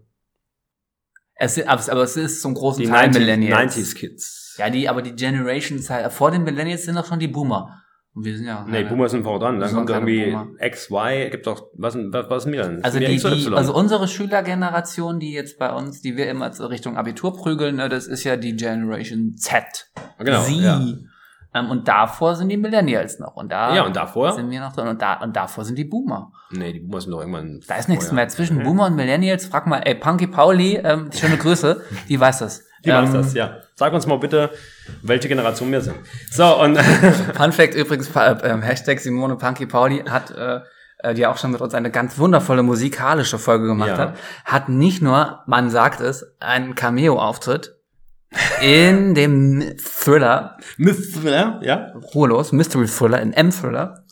[1.35, 3.77] Es ist, aber es ist zum großen Die Teil 90s, Millennials.
[3.77, 4.55] 90s Kids.
[4.59, 7.79] Ja, die, aber die Generations halt, vor den Millennials sind doch schon die Boomer.
[8.15, 8.65] Und wir sind ja.
[8.69, 9.59] Nee, keine- Boomer sind vor dran.
[9.59, 10.49] Dann sind kommt irgendwie Boomer.
[10.61, 12.85] X, Y, gibt doch, was, was, was ist mir denn?
[12.85, 16.53] Also Sind wir die, die, also unsere Schülergeneration, die jetzt bei uns, die wir immer
[16.53, 19.91] so Richtung Abitur prügeln, ne, das ist ja die Generation Z.
[20.19, 20.61] genau, Sie.
[20.61, 20.85] ja.
[21.55, 23.35] Ähm, und davor sind die Millennials noch.
[23.37, 24.33] Und da ja, und davor?
[24.33, 24.89] sind wir noch drin.
[24.89, 26.33] Und, da, und davor sind die Boomer.
[26.51, 27.61] nee, die Boomer sind doch irgendwann.
[27.69, 29.47] Da ist nichts mehr zwischen Boomer und Millennials.
[29.47, 32.65] Frag mal, ey, Punky Pauli, ähm, schöne Grüße, die weiß das.
[32.85, 33.59] Die weiß ähm, das, ja.
[33.75, 34.51] Sag uns mal bitte,
[35.03, 35.97] welche Generation wir sind.
[36.31, 36.79] So, und
[37.37, 40.61] Fun Fact übrigens, pa- ähm, Hashtag Simone Punky Pauli hat, äh,
[40.99, 43.99] äh, die auch schon mit uns eine ganz wundervolle musikalische Folge gemacht Ja.
[43.99, 47.77] hat, hat nicht nur, man sagt es, einen Cameo-Auftritt
[48.61, 50.59] in dem Thriller,
[51.25, 51.93] ja, ja.
[52.15, 54.05] Ruhelos, Mystery Thriller, in M-Thriller,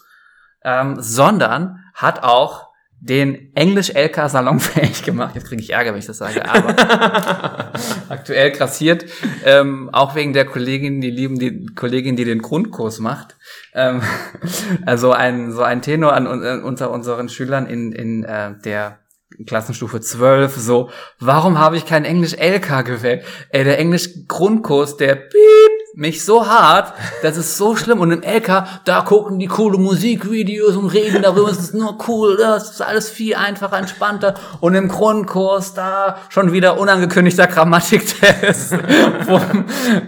[0.65, 2.69] ähm, sondern hat auch
[3.03, 5.35] den Englisch-LK salonfähig gemacht.
[5.35, 7.73] Jetzt kriege ich Ärger, wenn ich das sage, aber
[8.11, 9.07] aktuell grassiert,
[9.45, 13.37] ähm, auch wegen der Kollegin, die lieben die Kollegin, die den Grundkurs macht.
[13.75, 14.03] Ähm,
[14.87, 18.99] also ein so ein Tenor an, un- unter unseren Schülern in in äh, der
[19.47, 23.25] Klassenstufe 12 so, warum habe ich kein Englisch LK gewählt?
[23.51, 28.01] Ey, der Englisch Grundkurs, der piep mich so hart, das ist so schlimm.
[28.01, 32.37] Und im LK, da gucken die coole Musikvideos und reden darüber, es ist nur cool,
[32.37, 34.35] das ist alles viel einfacher, entspannter.
[34.61, 38.73] Und im Grundkurs, da schon wieder unangekündigter Grammatiktest.
[39.27, 39.37] Wo,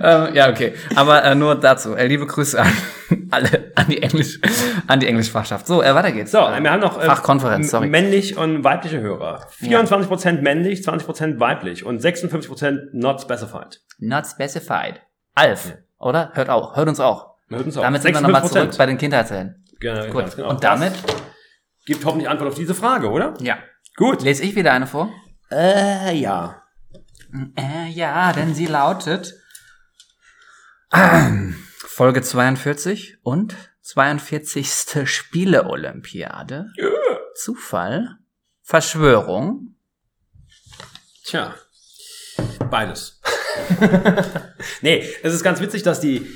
[0.03, 0.75] ähm, ja, okay.
[0.95, 1.95] Aber äh, nur dazu.
[1.95, 2.73] Äh, liebe Grüße an
[3.31, 4.41] alle, an die Englisch,
[4.87, 5.67] an die Englischfachschaft.
[5.67, 6.33] So, äh, weiter geht's.
[6.33, 7.89] So, wir haben noch äh, Fachkonferenz, sorry.
[7.89, 9.47] männlich und weibliche Hörer.
[9.61, 13.81] 24% männlich, 20% weiblich und 56% not specified.
[13.99, 15.01] Not specified.
[15.35, 16.31] Alf, oder?
[16.35, 17.37] Hört auch, hört uns auch.
[17.49, 17.83] Hören uns auch.
[17.83, 18.49] Damit sind wir nochmal 56%.
[18.49, 19.65] zurück bei den Kindheitshelden.
[19.81, 20.37] Genau, Gut.
[20.37, 20.51] genau.
[20.51, 20.93] Und damit?
[21.07, 21.15] Das
[21.87, 23.35] gibt hoffentlich Antwort auf diese Frage, oder?
[23.41, 23.59] Ja.
[23.97, 24.23] Gut.
[24.23, 25.13] Lese ich wieder eine vor?
[25.51, 26.63] Äh, ja.
[27.57, 29.35] Äh, ja, denn sie lautet
[31.79, 35.09] Folge 42 und 42.
[35.09, 36.67] Spiele-Olympiade.
[37.35, 38.19] Zufall,
[38.63, 39.73] Verschwörung,
[41.25, 41.55] Tja.
[42.71, 43.21] Beides.
[44.83, 46.27] nee, es ist ganz witzig, dass die,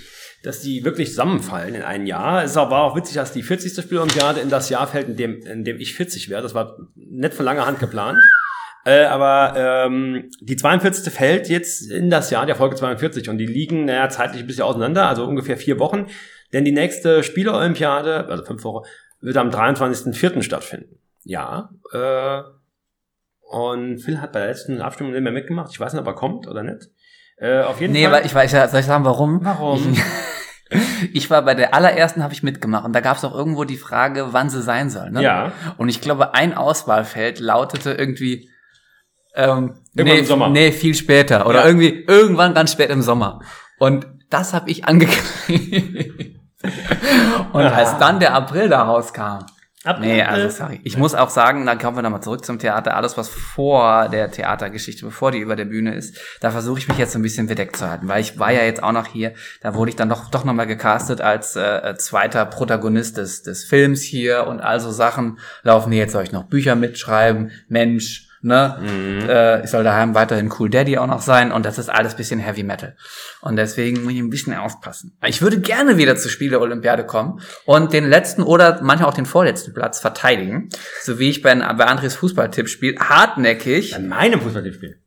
[0.43, 2.45] dass die wirklich zusammenfallen in ein Jahr.
[2.45, 3.75] Es war auch witzig, dass die 40.
[3.75, 6.45] Spielolympiade in das Jahr fällt, in dem, in dem ich 40 werde.
[6.45, 8.19] Das war nicht von langer Hand geplant.
[8.85, 11.13] Äh, aber ähm, die 42.
[11.13, 14.63] fällt jetzt in das Jahr der Folge 42 und die liegen naja, zeitlich ein bisschen
[14.63, 16.07] auseinander, also ungefähr vier Wochen.
[16.53, 18.87] Denn die nächste Spieleolympiade, also fünf Wochen,
[19.21, 20.43] wird am 23.04.
[20.43, 21.01] stattfinden.
[21.25, 22.43] Ja, äh,
[23.49, 25.73] und Phil hat bei der letzten Abstimmung nicht mehr mitgemacht.
[25.73, 26.89] Ich weiß nicht, ob er kommt oder nicht.
[27.39, 28.13] Äh, auf jeden Nee, Fall.
[28.13, 29.41] weil ich weiß ja, soll ich sagen, warum?
[29.45, 29.93] Warum?
[29.93, 30.03] Ich,
[31.13, 32.85] Ich war bei der allerersten, habe ich mitgemacht.
[32.85, 35.11] Und da gab es auch irgendwo die Frage, wann sie sein soll.
[35.13, 35.23] Ne?
[35.23, 35.53] Ja.
[35.77, 38.51] Und ich glaube, ein Auswahlfeld lautete irgendwie
[39.37, 40.49] ähm, Irgendwann nee, im Sommer.
[40.49, 41.47] nee, viel später.
[41.47, 41.67] Oder Ja.
[41.67, 43.41] irgendwie irgendwann ganz spät im Sommer.
[43.79, 46.41] Und das habe ich angekriegt.
[47.53, 49.45] Und als dann der April da rauskam.
[49.87, 50.81] Ab- Nee, also sorry.
[50.85, 52.97] Ich muss auch sagen, dann kommen wir nochmal zurück zum Theater.
[52.97, 56.99] Alles, was vor der Theatergeschichte, bevor die über der Bühne ist, da versuche ich mich
[56.99, 59.33] jetzt so ein bisschen bedeckt zu halten, weil ich war ja jetzt auch noch hier,
[59.63, 63.65] da wurde ich dann doch, doch nochmal gecastet als äh, äh, zweiter Protagonist des, des
[63.65, 66.03] Films hier und also Sachen laufen hier.
[66.03, 69.27] Jetzt soll ich noch Bücher mitschreiben, Mensch, ne?
[69.29, 72.39] Äh, ich soll daheim weiterhin Cool Daddy auch noch sein und das ist alles bisschen
[72.39, 72.97] Heavy Metal.
[73.41, 75.17] Und deswegen muss ich ein bisschen aufpassen.
[75.27, 79.15] Ich würde gerne wieder zu Spiel der Olympiade kommen und den letzten oder manchmal auch
[79.15, 80.71] den vorletzten Platz verteidigen,
[81.03, 83.95] so wie ich bei, bei Andres Fußballtippspiel hartnäckig.
[83.95, 85.01] An meinem Fußballtippspiel.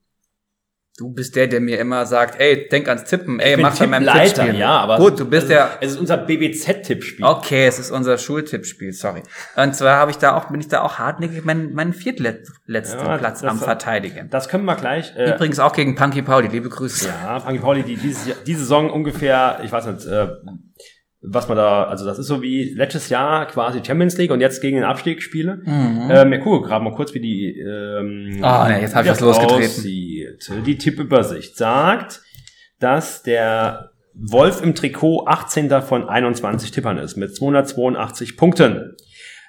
[0.99, 4.05] Du bist der, der mir immer sagt, ey, denk ans Tippen, ey, mach bei meinem
[4.05, 4.55] Tippspiel.
[4.55, 7.25] ja, aber gut, du bist also, ja Es ist unser BBZ-Tippspiel.
[7.25, 9.23] Okay, es ist unser Schultippspiel, sorry.
[9.55, 13.17] Und zwar habe ich da auch, bin ich da auch hartnäckig meinen, meinen viertletzten Ja,
[13.17, 14.29] Platz am Verteidigen.
[14.29, 15.13] Das können wir gleich.
[15.15, 17.07] Äh, Übrigens auch gegen Punky Pauli, liebe Grüße.
[17.07, 20.27] Ja, Frankie Pauli, die dieses, Jahr- diese Saison ungefähr, ich weiß nicht, äh,
[21.21, 24.61] was man da, also das ist so wie letztes Jahr quasi Champions League und jetzt
[24.61, 25.61] gegen den Abstieg spiele.
[25.65, 29.19] Ähm, ja, cool, gerade mal kurz, wie die ähm, Ah, ne, jetzt hab ich was
[29.19, 29.65] losgetreten.
[29.65, 30.51] aussieht.
[30.65, 32.21] Die Tippübersicht sagt,
[32.79, 35.81] dass der Wolf im Trikot 18.
[35.81, 38.95] von 21 Tippern ist, mit 282 Punkten.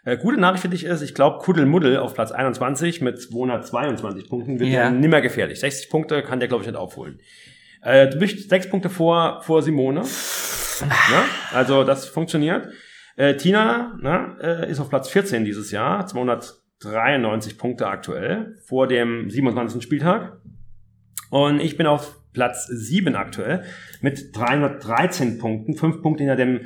[0.04, 4.58] Äh, gute Nachricht für dich ist, ich glaube, Kuddelmuddel auf Platz 21 mit 222 Punkten
[4.58, 4.90] wird ja.
[4.90, 5.60] nimmer gefährlich.
[5.60, 7.20] 60 Punkte kann der, glaube ich, nicht aufholen.
[7.82, 10.02] Äh, du bist sechs Punkte vor, vor Simone.
[10.88, 12.68] Ja, also das funktioniert.
[13.16, 19.28] Äh, Tina na, äh, ist auf Platz 14 dieses Jahr, 293 Punkte aktuell, vor dem
[19.30, 19.82] 27.
[19.82, 20.40] Spieltag.
[21.30, 23.64] Und ich bin auf Platz 7 aktuell
[24.00, 26.60] mit 313 Punkten, 5 Punkte hinter dem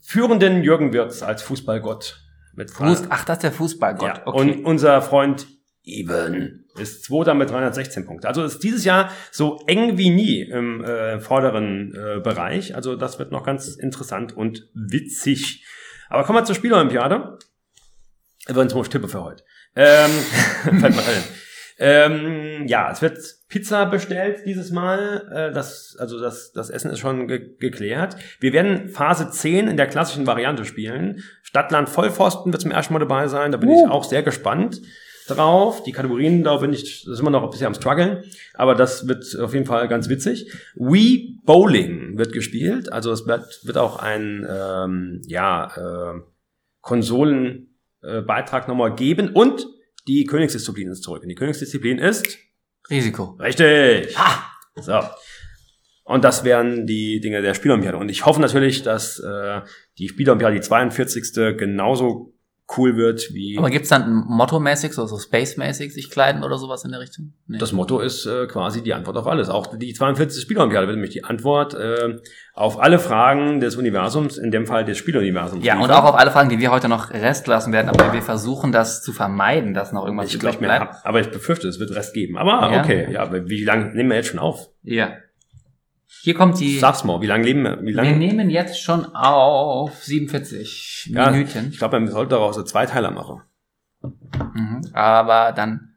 [0.00, 2.22] führenden Jürgen Wirtz als Fußballgott.
[2.54, 4.18] Mit Fuß, ach, das ist der Fußballgott.
[4.18, 4.38] ja, okay.
[4.38, 5.46] Und unser Freund
[5.86, 8.26] Eben ist Zweiter mit 316 Punkten.
[8.26, 12.74] Also ist dieses Jahr so eng wie nie im äh, vorderen äh, Bereich.
[12.74, 15.64] Also das wird noch ganz interessant und witzig.
[16.08, 17.38] Aber kommen wir zur Spielolympiade.
[18.48, 19.44] Übrigens muss ich tippe für heute.
[19.74, 20.10] Ähm,
[20.80, 21.24] fällt mir ein.
[21.78, 23.18] Ähm, ja, es wird
[23.48, 25.28] Pizza bestellt dieses Mal.
[25.30, 28.16] Äh, das, also das, das Essen ist schon ge geklärt.
[28.40, 31.22] Wir werden Phase 10 in der klassischen Variante spielen.
[31.42, 33.52] Stadtland Vollpfosten wird zum ersten Mal dabei sein.
[33.52, 34.80] Da bin ich auch sehr gespannt
[35.26, 35.82] drauf.
[35.82, 38.24] Die Kategorien, da bin ich, das ist immer noch ein bisschen am struggeln.
[38.54, 40.52] Aber das wird auf jeden Fall ganz witzig.
[40.74, 42.92] Wii Bowling wird gespielt.
[42.92, 46.20] Also es wird, wird auch ein, ähm, ja, äh,
[46.80, 49.30] Konsolenbeitrag nochmal geben.
[49.30, 49.66] Und
[50.06, 51.22] die Königsdisziplin ist zurück.
[51.22, 52.38] Und die Königsdisziplin ist
[52.88, 53.36] Risiko.
[53.40, 54.16] Richtig.
[54.76, 55.00] So.
[56.04, 57.96] Und das wären die Dinge der Spielolympiade.
[57.96, 59.62] Und ich hoffe natürlich, dass äh,
[59.98, 61.32] die Spielolympiade, die 42.
[61.56, 62.35] genauso
[62.76, 63.56] cool wird wie.
[63.58, 67.32] Aber gibt's dann ein Motto-mäßig, so, so Space-mäßig sich kleiden oder sowas in der Richtung?
[67.46, 67.58] Nee.
[67.58, 69.48] Das Motto ist äh, quasi die Antwort auf alles.
[69.48, 70.42] Auch die 42.
[70.42, 72.16] Spielolympiade wird nämlich die Antwort äh,
[72.54, 75.64] auf alle Fragen des Universums, in dem Fall des Spieluniversums.
[75.64, 78.22] ja, und auch auf alle Fragen, die wir heute noch Rest lassen werden, aber wir
[78.22, 81.06] versuchen das zu vermeiden, dass noch irgendwas ich mir, bleibt.
[81.06, 82.36] aber ich befürchte, es wird Rest geben.
[82.36, 82.80] Aber Ja.
[82.82, 84.68] okay, ja, wie lange nehmen wir jetzt schon auf?
[84.82, 85.12] Ja.
[86.22, 86.78] Hier kommt die.
[86.78, 87.78] Sag's mal, wie lange leben wir?
[87.82, 88.16] Wie Wir lange?
[88.16, 91.68] nehmen jetzt schon auf 47 Ja, Minuten.
[91.70, 93.42] ich glaube, man sollte daraus so zwei Teiler machen.
[94.02, 94.82] Mhm.
[94.92, 95.94] Aber dann,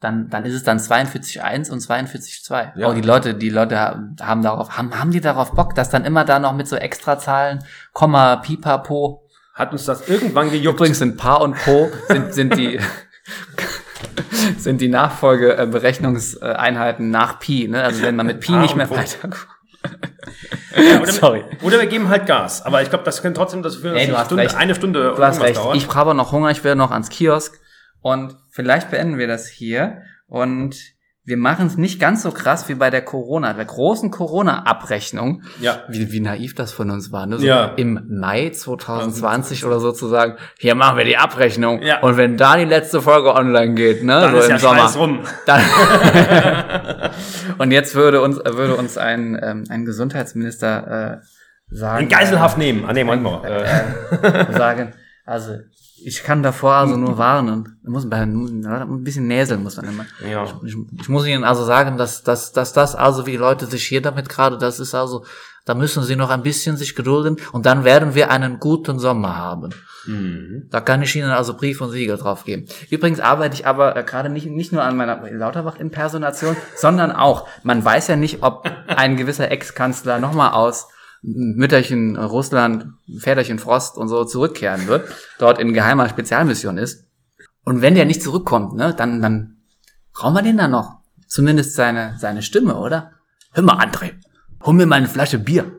[0.00, 2.78] dann, dann ist es dann 42.1 und 42.2.
[2.78, 2.88] Ja.
[2.88, 6.24] Oh, die Leute, die Leute haben, darauf, haben, haben die darauf Bock, dass dann immer
[6.24, 9.22] da noch mit so Extrazahlen, Komma, Pipapo.
[9.54, 10.78] Hat uns das irgendwann gejuckt?
[10.78, 12.78] Übrigens sind Pa und Po sind, sind die,
[14.58, 17.82] sind die Nachfolgeberechnungseinheiten nach Pi, ne?
[17.82, 19.55] Also wenn man mit Pi nicht mehr weiterkommt.
[20.76, 21.44] Ja, oder, Sorry.
[21.62, 22.62] oder wir geben halt Gas.
[22.62, 24.56] Aber ich glaube, das könnte trotzdem das für Ey, du eine, hast Stunde, recht.
[24.56, 25.56] eine Stunde Du hast recht.
[25.56, 25.76] dauert.
[25.76, 27.58] Ich habe noch Hunger, ich will noch ans Kiosk.
[28.02, 30.02] Und vielleicht beenden wir das hier.
[30.26, 30.76] Und
[31.26, 35.42] wir machen es nicht ganz so krass wie bei der Corona, der großen Corona-Abrechnung.
[35.60, 35.82] ja.
[35.88, 37.38] Wie, wie naiv das von uns war, ne?
[37.38, 37.72] So Ja.
[37.76, 41.82] Im Mai 2020 oder so zu sagen, hier machen wir die Abrechnung.
[41.82, 41.98] Ja.
[41.98, 44.20] Und wenn da die letzte Folge online geht, ne?
[44.20, 44.92] Dann so ist im ja Sommer.
[44.94, 45.20] Rum.
[45.46, 45.62] Dann
[47.58, 52.04] und jetzt würde uns, würde uns ein, ähm, ein Gesundheitsminister äh, sagen.
[52.04, 52.84] In Geiselhaft nehmen.
[52.86, 53.44] Ah, nee, manchmal.
[53.44, 55.56] Äh, sagen, also
[56.06, 57.80] ich kann davor also nur warnen.
[57.82, 60.06] Ich muss ein bisschen näseln muss man immer.
[60.24, 60.44] ja.
[60.64, 63.84] Ich, ich muss Ihnen also sagen, dass, dass, dass das also, wie die Leute sich
[63.88, 65.24] hier damit gerade, das ist also,
[65.64, 69.36] da müssen Sie noch ein bisschen sich gedulden und dann werden wir einen guten Sommer
[69.36, 69.70] haben.
[70.06, 70.68] Mhm.
[70.70, 72.66] Da kann ich Ihnen also Brief und Siegel drauf geben.
[72.88, 77.84] Übrigens arbeite ich aber äh, gerade nicht, nicht nur an meiner Lauterbach-Impersonation, sondern auch, man
[77.84, 80.86] weiß ja nicht, ob ein gewisser Ex-Kanzler nochmal aus
[81.22, 82.86] Mütterchen Russland,
[83.18, 85.08] Väterchen Frost und so zurückkehren wird,
[85.38, 87.06] dort in geheimer Spezialmission ist.
[87.64, 89.56] Und wenn der nicht zurückkommt, ne, dann, dann
[90.12, 90.98] brauchen wir den dann noch.
[91.26, 93.10] Zumindest seine, seine Stimme, oder?
[93.52, 94.12] Hör mal, André,
[94.64, 95.72] hol mir mal eine Flasche Bier.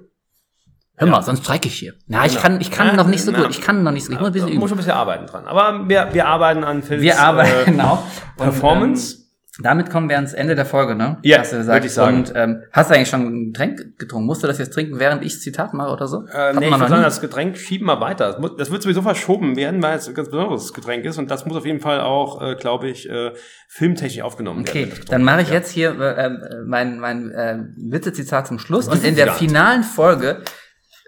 [0.99, 1.93] Hör mal, sonst streike ich hier.
[2.07, 2.41] Na, ich Genau.
[2.41, 3.51] kann, ich kann Ja, noch nicht so na, gut.
[3.51, 4.17] Ich kann noch nicht so gut.
[4.17, 4.67] Ich muss ein bisschen muss üben.
[4.67, 5.45] schon ein bisschen arbeiten dran.
[5.45, 8.03] Aber wir, wir arbeiten an Phils Wir arbeiten, äh, genau.
[8.37, 9.15] Und, Performance.
[9.15, 9.23] ähm,
[9.59, 11.17] damit kommen wir ans Ende der Folge, ne?
[11.23, 11.75] Ja, hast du gesagt.
[11.77, 12.17] würd ich sagen.
[12.17, 14.27] Und ähm, hast du eigentlich schon ein Getränk getrunken?
[14.27, 16.25] Musst du das jetzt trinken, während ich Zitat mache oder so?
[16.31, 18.39] Äh, nee, ich würde sagen, das Getränk schieben wir weiter.
[18.57, 21.17] Das, wird sowieso verschoben werden, weil es ein ganz besonderes Getränk ist.
[21.17, 23.31] Und das muss auf jeden Fall auch, äh, glaube ich, äh,
[23.67, 24.89] filmtechnisch aufgenommen Okay, werden.
[24.91, 25.09] Getränk.
[25.09, 25.53] dann mache ich Ja.
[25.55, 26.31] jetzt hier äh, äh,
[26.65, 28.87] mein, mein äh, Witzezitat zum Schluss.
[28.87, 30.43] Und in der finalen Folge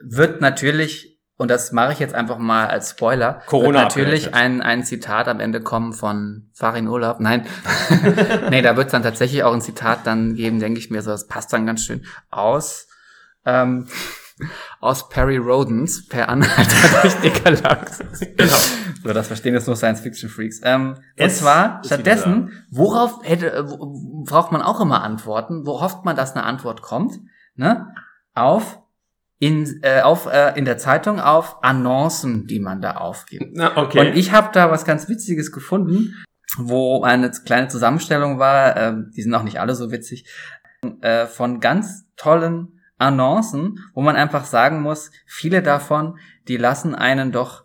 [0.01, 4.61] wird natürlich, und das mache ich jetzt einfach mal als Spoiler, Corona wird natürlich ein,
[4.61, 7.21] ein Zitat am Ende kommen von Farin Urlaub.
[7.21, 7.47] Nein,
[8.49, 11.11] nee, da wird es dann tatsächlich auch ein Zitat dann geben, denke ich mir so,
[11.11, 12.89] das passt dann ganz schön aus.
[13.45, 13.87] Ähm,
[14.81, 18.19] aus Perry Rodens, per Anhalter durch die Galaxis.
[18.19, 18.57] Genau.
[19.03, 20.59] So, das verstehen jetzt nur Science-Fiction-Freaks.
[20.63, 25.65] Ähm, und Es zwar, stattdessen, worauf hätte, äh, braucht man auch immer Antworten?
[25.65, 27.19] Wo hofft man, dass eine Antwort kommt?
[27.55, 27.87] Ne?
[28.35, 28.81] Auf,
[29.39, 33.51] in, äh, auf, äh, in der Zeitung auf Annoncen, die man da aufgibt.
[33.53, 33.99] Na, okay.
[33.99, 36.13] Und ich habe da was ganz Witziges gefunden,
[36.57, 40.29] wo eine kleine Zusammenstellung war, äh, die sind auch nicht alle so witzig,
[41.01, 46.19] äh, von ganz tollen Annoncen, wo man einfach sagen muss, viele davon,
[46.49, 47.63] die lassen einen doch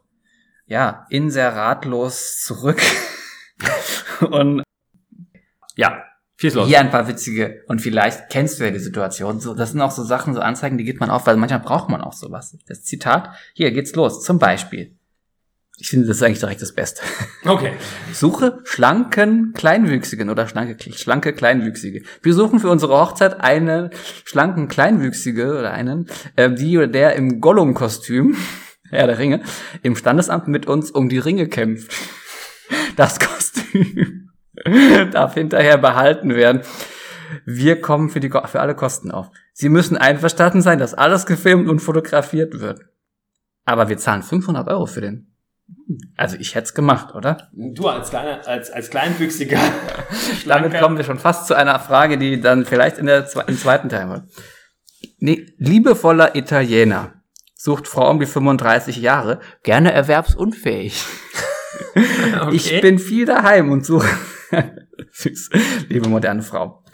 [0.66, 2.80] ja inseratlos zurück.
[4.20, 4.62] Und
[5.74, 6.04] ja,
[6.44, 6.68] schieß los.
[6.68, 9.40] hier ein paar witzige und vielleicht kennst du ja die Situation.
[9.40, 11.88] So, das sind auch so Sachen, so Anzeigen, die geht man auf, weil manchmal braucht
[11.88, 12.56] man auch sowas.
[12.66, 14.22] Das Zitat, hier geht's los.
[14.22, 14.96] Zum Beispiel.
[15.76, 17.02] Ich finde, das ist eigentlich direkt das Beste.
[17.46, 17.72] Okay.
[18.14, 22.02] Suche schlanken Kleinwüchsigen oder schlanke, schlanke Kleinwüchsige.
[22.22, 23.90] Wir suchen für unsere Hochzeit einen
[24.24, 28.34] schlanken Kleinwüchsige oder einen, äh, die oder der im Gollum-Kostüm,
[28.88, 29.42] Herr der Ringe,
[29.82, 31.92] im Standesamt mit uns um die Ringe kämpft.
[32.96, 34.23] Das Kostüm
[35.12, 36.62] darf hinterher behalten werden.
[37.44, 39.30] Wir kommen für, die, für alle Kosten auf.
[39.52, 42.80] Sie müssen einverstanden sein, dass alles gefilmt und fotografiert wird.
[43.64, 45.34] Aber wir zahlen 500 Euro für den.
[46.16, 47.48] Also ich hätte es gemacht, oder?
[47.52, 49.58] Du als kleiner, als, als Kleinwüchsiger.
[50.46, 53.88] Damit kommen wir schon fast zu einer Frage, die dann vielleicht in der, im zweiten
[53.88, 54.22] Teil wird.
[55.18, 57.14] Nee, liebevoller Italiener
[57.54, 61.02] sucht Frau um die 35 Jahre, gerne erwerbsunfähig.
[62.52, 64.08] Ich bin viel daheim und suche.
[65.12, 65.50] Süß,
[65.88, 66.84] liebe moderne Frau.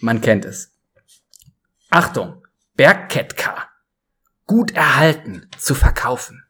[0.00, 0.72] Man kennt es.
[1.90, 2.42] Achtung,
[2.74, 3.68] Bergketka.
[4.46, 6.44] Gut erhalten, zu verkaufen.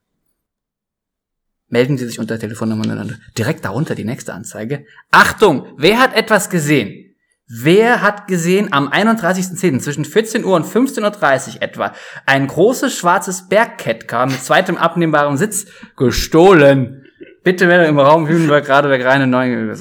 [1.68, 3.18] Melden Sie sich unter Telefonnummer 900.
[3.36, 4.86] Direkt darunter die nächste Anzeige.
[5.10, 7.14] Achtung, wer hat etwas gesehen?
[7.48, 9.78] Wer hat gesehen am 31.10.
[9.78, 11.92] zwischen 14 Uhr und 15.30 Uhr etwa
[12.24, 15.66] ein großes schwarzes Bergketka mit zweitem abnehmbarem Sitz
[15.96, 17.05] gestohlen?
[17.46, 19.72] Bitte werde im Raum Hühnberg gerade der reine neue.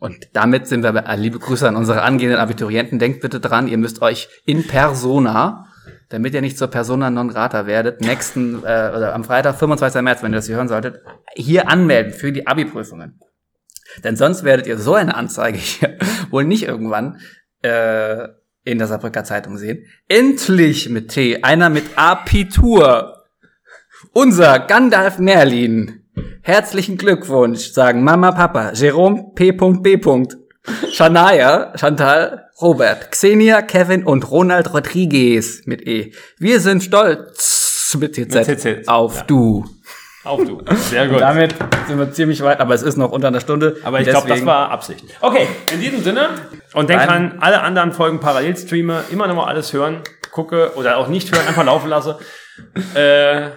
[0.00, 3.68] und damit sind wir bei, äh, liebe Grüße an unsere angehenden Abiturienten, denkt bitte dran,
[3.68, 5.66] ihr müsst euch in Persona,
[6.08, 10.02] damit ihr nicht zur Persona non grata werdet, nächsten, äh, oder am Freitag, 25.
[10.02, 11.00] März, wenn ihr das hier hören solltet,
[11.34, 13.20] hier anmelden für die Abi-Prüfungen.
[14.02, 15.98] Denn sonst werdet ihr so eine Anzeige hier
[16.30, 17.20] wohl nicht irgendwann
[17.62, 18.28] äh,
[18.64, 19.86] in der Saarbrücker Zeitung sehen.
[20.08, 23.13] Endlich mit T, einer mit Abitur.
[24.16, 26.00] Unser Gandalf Merlin.
[26.42, 29.98] Herzlichen Glückwunsch, sagen Mama, Papa, Jerome P.B.
[30.92, 36.12] Shania, Chantal, Robert, Xenia, Kevin und Ronald Rodriguez mit E.
[36.38, 39.22] Wir sind stolz mit TZ, Mit TZ, auf ja.
[39.26, 39.64] du.
[40.22, 40.62] Auf du.
[40.76, 41.20] Sehr gut.
[41.20, 41.54] Damit
[41.88, 43.76] sind wir ziemlich weit, aber es ist noch unter einer Stunde.
[43.82, 45.04] Aber ich Und glaube, das war Absicht.
[45.20, 46.28] Okay, in diesem Sinne.
[46.72, 50.72] Und denk Dann- an alle anderen Folgen parallel streame, immer noch mal alles hören, gucke
[50.76, 52.18] oder auch nicht hören, einfach laufen lasse.
[52.94, 53.48] äh,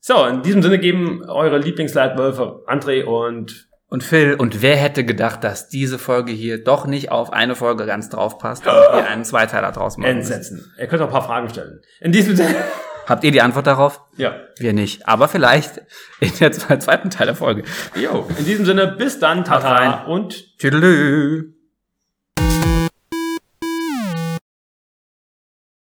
[0.00, 5.44] so, in diesem Sinne geben eure Lieblingsleitwölfe André und Und Phil, und wer hätte gedacht,
[5.44, 9.24] dass diese Folge hier doch nicht auf eine Folge ganz drauf passt und wir einen
[9.24, 10.16] Zweiteiler draus machen?
[10.16, 10.32] müssen?
[10.32, 10.72] entsetzen.
[10.78, 11.80] Ihr könnt auch ein paar Fragen stellen.
[12.00, 12.54] In diesem Sinne.
[13.06, 14.00] Habt ihr die Antwort darauf?
[14.16, 14.36] Ja.
[14.58, 15.08] Wir nicht.
[15.08, 15.82] Aber vielleicht
[16.20, 17.64] in der zweiten Teil der Folge.
[17.96, 18.26] Jo.
[18.38, 19.44] In diesem Sinne, bis dann.
[19.44, 21.54] Tata und Tschüdelü.